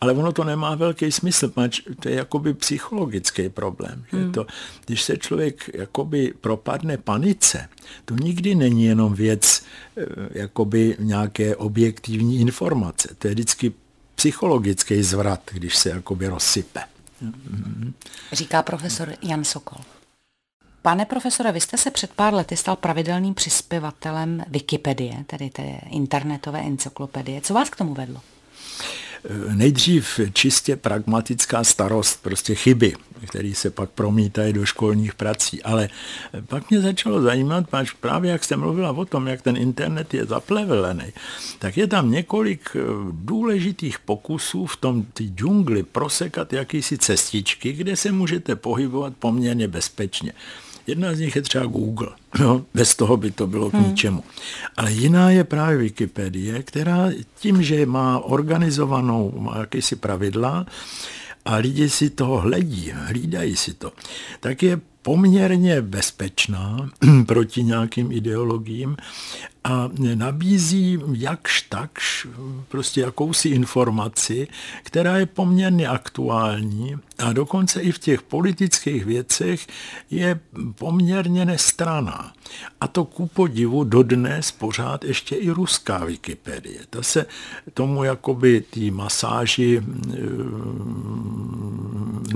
ale 0.00 0.12
ono 0.12 0.32
to 0.32 0.44
nemá 0.44 0.74
velký 0.74 1.12
smysl, 1.12 1.48
pač 1.48 1.80
to 2.00 2.08
je 2.08 2.14
jakoby 2.14 2.54
psychologický 2.54 3.48
problém. 3.48 4.04
Hmm. 4.10 4.24
Že 4.24 4.30
to, 4.30 4.46
když 4.86 5.02
se 5.02 5.16
člověk 5.16 5.70
jakoby 5.74 6.34
propadne 6.40 6.96
panice, 6.96 7.37
více. 7.38 7.68
To 8.04 8.14
nikdy 8.14 8.54
není 8.54 8.84
jenom 8.84 9.14
věc 9.14 9.62
eh, 9.96 10.02
jakoby 10.32 10.96
nějaké 10.98 11.56
objektivní 11.56 12.40
informace. 12.40 13.08
To 13.18 13.28
je 13.28 13.34
vždycky 13.34 13.72
psychologický 14.14 15.02
zvrat, 15.02 15.40
když 15.52 15.76
se 15.76 15.88
jakoby 15.88 16.26
rozsype. 16.26 16.80
Říká 18.32 18.62
profesor 18.62 19.12
Jan 19.22 19.44
Sokol. 19.44 19.78
Pane 20.82 21.04
profesore, 21.04 21.52
vy 21.52 21.60
jste 21.60 21.76
se 21.76 21.90
před 21.90 22.10
pár 22.12 22.34
lety 22.34 22.56
stal 22.56 22.76
pravidelným 22.76 23.34
přispěvatelem 23.34 24.44
Wikipedie, 24.48 25.24
tedy 25.26 25.50
té 25.50 25.80
internetové 25.90 26.60
encyklopedie. 26.60 27.40
Co 27.40 27.54
vás 27.54 27.70
k 27.70 27.76
tomu 27.76 27.94
vedlo? 27.94 28.20
Nejdřív 29.54 30.20
čistě 30.32 30.76
pragmatická 30.76 31.64
starost, 31.64 32.22
prostě 32.22 32.54
chyby, 32.54 32.94
které 33.26 33.54
se 33.54 33.70
pak 33.70 33.90
promítají 33.90 34.52
do 34.52 34.66
školních 34.66 35.14
prací. 35.14 35.62
Ale 35.62 35.88
pak 36.46 36.70
mě 36.70 36.80
začalo 36.80 37.22
zajímat, 37.22 37.70
páč 37.70 37.92
právě 37.92 38.30
jak 38.30 38.44
jste 38.44 38.56
mluvila 38.56 38.90
o 38.90 39.04
tom, 39.04 39.26
jak 39.26 39.42
ten 39.42 39.56
internet 39.56 40.14
je 40.14 40.24
zaplevelený, 40.24 41.12
tak 41.58 41.76
je 41.76 41.86
tam 41.86 42.10
několik 42.10 42.70
eh, 42.76 42.80
důležitých 43.12 43.98
pokusů 43.98 44.66
v 44.66 44.76
tom 44.76 45.02
ty 45.02 45.24
džungli 45.24 45.82
prosekat 45.82 46.52
jakýsi 46.52 46.98
cestičky, 46.98 47.72
kde 47.72 47.96
se 47.96 48.12
můžete 48.12 48.56
pohybovat 48.56 49.12
poměrně 49.18 49.68
bezpečně. 49.68 50.32
Jedna 50.88 51.14
z 51.14 51.18
nich 51.18 51.36
je 51.36 51.42
třeba 51.42 51.66
Google. 51.66 52.08
No, 52.40 52.64
bez 52.74 52.96
toho 52.96 53.16
by 53.16 53.30
to 53.30 53.46
bylo 53.46 53.70
k 53.70 53.74
hmm. 53.74 53.88
ničemu. 53.88 54.24
Ale 54.76 54.92
jiná 54.92 55.30
je 55.30 55.44
právě 55.44 55.78
Wikipedie, 55.78 56.62
která 56.62 57.10
tím, 57.36 57.62
že 57.62 57.86
má 57.86 58.18
organizovanou, 58.18 59.32
má 59.38 59.58
jakýsi 59.58 59.96
pravidla, 59.96 60.66
a 61.44 61.56
lidi 61.56 61.90
si 61.90 62.10
toho 62.10 62.38
hledí, 62.38 62.92
hlídají 62.94 63.56
si 63.56 63.74
to, 63.74 63.92
tak 64.40 64.62
je 64.62 64.80
poměrně 65.02 65.82
bezpečná 65.82 66.90
proti 67.26 67.62
nějakým 67.62 68.12
ideologiím 68.12 68.96
a 69.64 69.90
nabízí 70.14 70.98
jakž 71.12 71.62
takž 71.62 72.26
prostě 72.68 73.00
jakousi 73.00 73.48
informaci, 73.48 74.48
která 74.82 75.16
je 75.16 75.26
poměrně 75.26 75.88
aktuální 75.88 76.96
a 77.18 77.32
dokonce 77.32 77.80
i 77.80 77.92
v 77.92 77.98
těch 77.98 78.22
politických 78.22 79.04
věcech 79.04 79.66
je 80.10 80.40
poměrně 80.74 81.44
nestraná. 81.44 82.32
A 82.80 82.88
to 82.88 83.04
ku 83.04 83.26
podivu 83.26 83.84
dodnes 83.84 84.52
pořád 84.52 85.04
ještě 85.04 85.36
i 85.36 85.50
ruská 85.50 86.04
Wikipedie. 86.04 86.80
Ta 86.90 87.02
se 87.02 87.26
tomu 87.74 88.04
jakoby 88.04 88.60
tý 88.70 88.90
masáži 88.90 89.82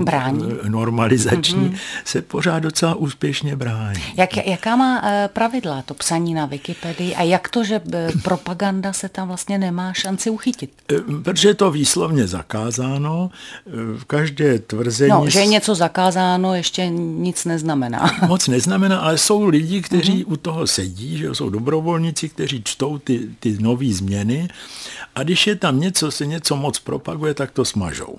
brání. 0.03 0.43
normalizační 0.67 1.69
mm-hmm. 1.69 1.77
se 2.05 2.21
pořád 2.21 2.59
docela 2.59 2.95
úspěšně 2.95 3.55
brání. 3.55 4.03
Jak, 4.15 4.47
jaká 4.47 4.75
má 4.75 5.01
eh, 5.03 5.29
pravidla 5.33 5.81
to 5.81 5.93
psaní 5.93 6.33
na 6.33 6.45
Wikipedii 6.45 7.12
a 7.15 7.23
jak 7.23 7.49
to, 7.49 7.63
že 7.63 7.81
eh, 7.93 8.07
propaganda 8.23 8.93
se 8.93 9.09
tam 9.09 9.27
vlastně 9.27 9.57
nemá 9.57 9.93
šanci 9.93 10.29
uchytit? 10.29 10.71
Eh, 10.91 10.95
protože 11.23 11.47
je 11.47 11.53
to 11.53 11.71
výslovně 11.71 12.27
zakázáno. 12.27 13.31
V 13.97 14.05
každé 14.05 14.59
tvrzení... 14.59 15.09
No, 15.09 15.29
že 15.29 15.39
je 15.39 15.45
něco 15.45 15.75
zakázáno, 15.75 16.55
ještě 16.55 16.89
nic 16.89 17.45
neznamená. 17.45 18.11
Moc 18.27 18.47
neznamená, 18.47 18.99
ale 18.99 19.17
jsou 19.17 19.45
lidi, 19.45 19.81
kteří 19.81 20.23
mm-hmm. 20.23 20.33
u 20.33 20.37
toho 20.37 20.67
sedí, 20.67 21.17
že 21.17 21.35
jsou 21.35 21.49
dobrovolníci, 21.49 22.29
kteří 22.29 22.61
čtou 22.63 22.97
ty, 22.97 23.29
ty 23.39 23.57
nové 23.59 23.93
změny 23.93 24.47
a 25.15 25.23
když 25.23 25.47
je 25.47 25.55
tam 25.55 25.79
něco, 25.79 26.11
se 26.11 26.25
něco 26.25 26.55
moc 26.55 26.79
propaguje, 26.79 27.33
tak 27.33 27.51
to 27.51 27.65
smažou. 27.65 28.17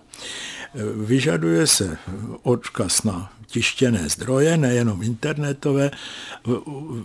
Vyžaduje 1.06 1.66
se 1.66 1.98
odkaz 2.42 3.02
na 3.02 3.32
tištěné 3.46 4.08
zdroje, 4.08 4.56
nejenom 4.56 5.02
internetové. 5.02 5.90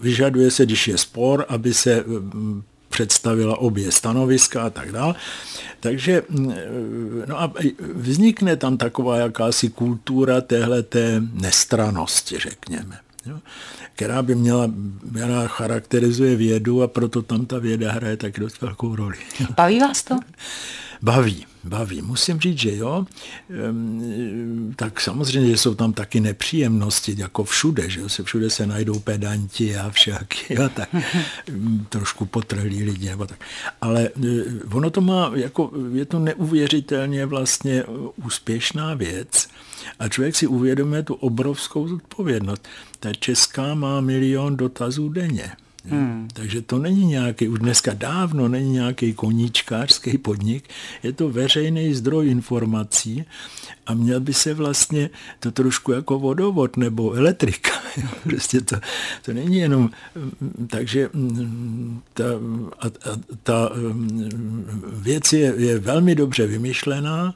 Vyžaduje 0.01 0.51
se, 0.51 0.65
když 0.65 0.87
je 0.87 0.97
spor, 0.97 1.45
aby 1.49 1.73
se 1.73 2.03
představila 2.89 3.57
obě 3.57 3.91
stanoviska 3.91 4.63
a 4.63 4.69
tak 4.69 4.91
dále. 4.91 5.15
Takže 5.79 6.23
no 7.27 7.41
a 7.41 7.53
vznikne 7.93 8.55
tam 8.55 8.77
taková 8.77 9.17
jakási 9.17 9.69
kultura 9.69 10.41
téhleté 10.41 11.21
nestranosti, 11.33 12.39
řekněme, 12.39 12.99
jo, 13.25 13.39
která 13.95 14.21
by 14.21 14.35
měla, 14.35 14.71
která 15.11 15.47
charakterizuje 15.47 16.35
vědu 16.35 16.83
a 16.83 16.87
proto 16.87 17.21
tam 17.21 17.45
ta 17.45 17.59
věda 17.59 17.91
hraje 17.91 18.17
tak 18.17 18.39
dost 18.39 18.61
velkou 18.61 18.95
roli. 18.95 19.17
Baví 19.57 19.79
vás 19.79 20.03
to? 20.03 20.15
Baví, 21.01 21.45
baví. 21.63 22.01
Musím 22.01 22.39
říct, 22.39 22.59
že 22.59 22.75
jo. 22.75 23.05
Tak 24.75 25.01
samozřejmě, 25.01 25.49
že 25.49 25.57
jsou 25.57 25.75
tam 25.75 25.93
taky 25.93 26.19
nepříjemnosti, 26.19 27.15
jako 27.17 27.43
všude, 27.43 27.89
že 27.89 27.99
jo. 27.99 28.09
Se 28.09 28.23
všude 28.23 28.49
se 28.49 28.67
najdou 28.67 28.99
pedanti 28.99 29.77
a 29.77 29.89
však, 29.89 30.51
jo, 30.51 30.69
tak 30.75 30.95
trošku 31.89 32.25
potrhlí 32.25 32.83
lidi, 32.83 33.09
nebo 33.09 33.25
tak. 33.25 33.39
Ale 33.81 34.09
eh, 34.25 34.43
ono 34.71 34.89
to 34.89 35.01
má, 35.01 35.31
jako, 35.35 35.71
je 35.93 36.05
to 36.05 36.19
neuvěřitelně 36.19 37.25
vlastně 37.25 37.83
úspěšná 38.25 38.93
věc 38.93 39.47
a 39.99 40.07
člověk 40.07 40.35
si 40.35 40.47
uvědomuje 40.47 41.03
tu 41.03 41.13
obrovskou 41.13 41.87
zodpovědnost. 41.87 42.67
Ta 42.99 43.13
česká 43.13 43.73
má 43.73 44.01
milion 44.01 44.57
dotazů 44.57 45.09
denně. 45.09 45.51
Hmm. 45.89 46.27
Takže 46.33 46.61
to 46.61 46.77
není 46.77 47.05
nějaký, 47.05 47.47
už 47.47 47.59
dneska 47.59 47.93
dávno 47.93 48.47
není 48.47 48.71
nějaký 48.71 49.13
koníčkářský 49.13 50.17
podnik, 50.17 50.69
je 51.03 51.13
to 51.13 51.29
veřejný 51.29 51.93
zdroj 51.93 52.29
informací 52.29 53.25
a 53.85 53.93
měl 53.93 54.19
by 54.19 54.33
se 54.33 54.53
vlastně 54.53 55.09
to 55.39 55.51
trošku 55.51 55.91
jako 55.91 56.19
vodovod 56.19 56.77
nebo 56.77 57.13
elektrika. 57.13 57.71
prostě 58.23 58.61
to, 58.61 58.75
to 59.25 59.33
není 59.33 59.57
jenom, 59.57 59.89
takže 60.67 61.09
ta, 62.13 62.23
a, 62.79 62.87
a, 62.87 63.19
ta 63.43 63.71
věc 64.93 65.33
je, 65.33 65.53
je 65.57 65.79
velmi 65.79 66.15
dobře 66.15 66.47
vymyšlená, 66.47 67.33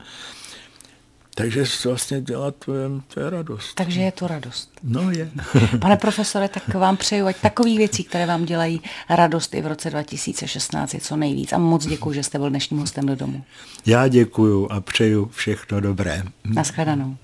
takže 1.35 1.63
vlastně 1.85 2.21
dělat 2.21 2.55
to 2.65 2.73
je, 2.73 2.89
to 3.13 3.19
je 3.19 3.29
radost. 3.29 3.75
Takže 3.75 4.01
je 4.01 4.11
to 4.11 4.27
radost. 4.27 4.71
No 4.83 5.11
je. 5.11 5.31
Pane 5.79 5.97
profesore, 5.97 6.47
tak 6.47 6.73
vám 6.73 6.97
přeju, 6.97 7.25
ať 7.25 7.41
takových 7.41 7.77
věcí, 7.77 8.03
které 8.03 8.25
vám 8.25 8.45
dělají 8.45 8.81
radost 9.09 9.53
i 9.53 9.61
v 9.61 9.67
roce 9.67 9.89
2016 9.89 10.93
je 10.93 10.99
co 10.99 11.15
nejvíc. 11.15 11.53
A 11.53 11.57
moc 11.57 11.85
děkuji, 11.85 12.13
že 12.13 12.23
jste 12.23 12.37
byl 12.37 12.49
dnešním 12.49 12.79
hostem 12.79 13.05
do 13.05 13.15
domu. 13.15 13.43
Já 13.85 14.07
děkuju 14.07 14.67
a 14.71 14.81
přeju 14.81 15.29
všechno 15.33 15.79
dobré. 15.79 16.23
Naschledanou. 16.45 17.17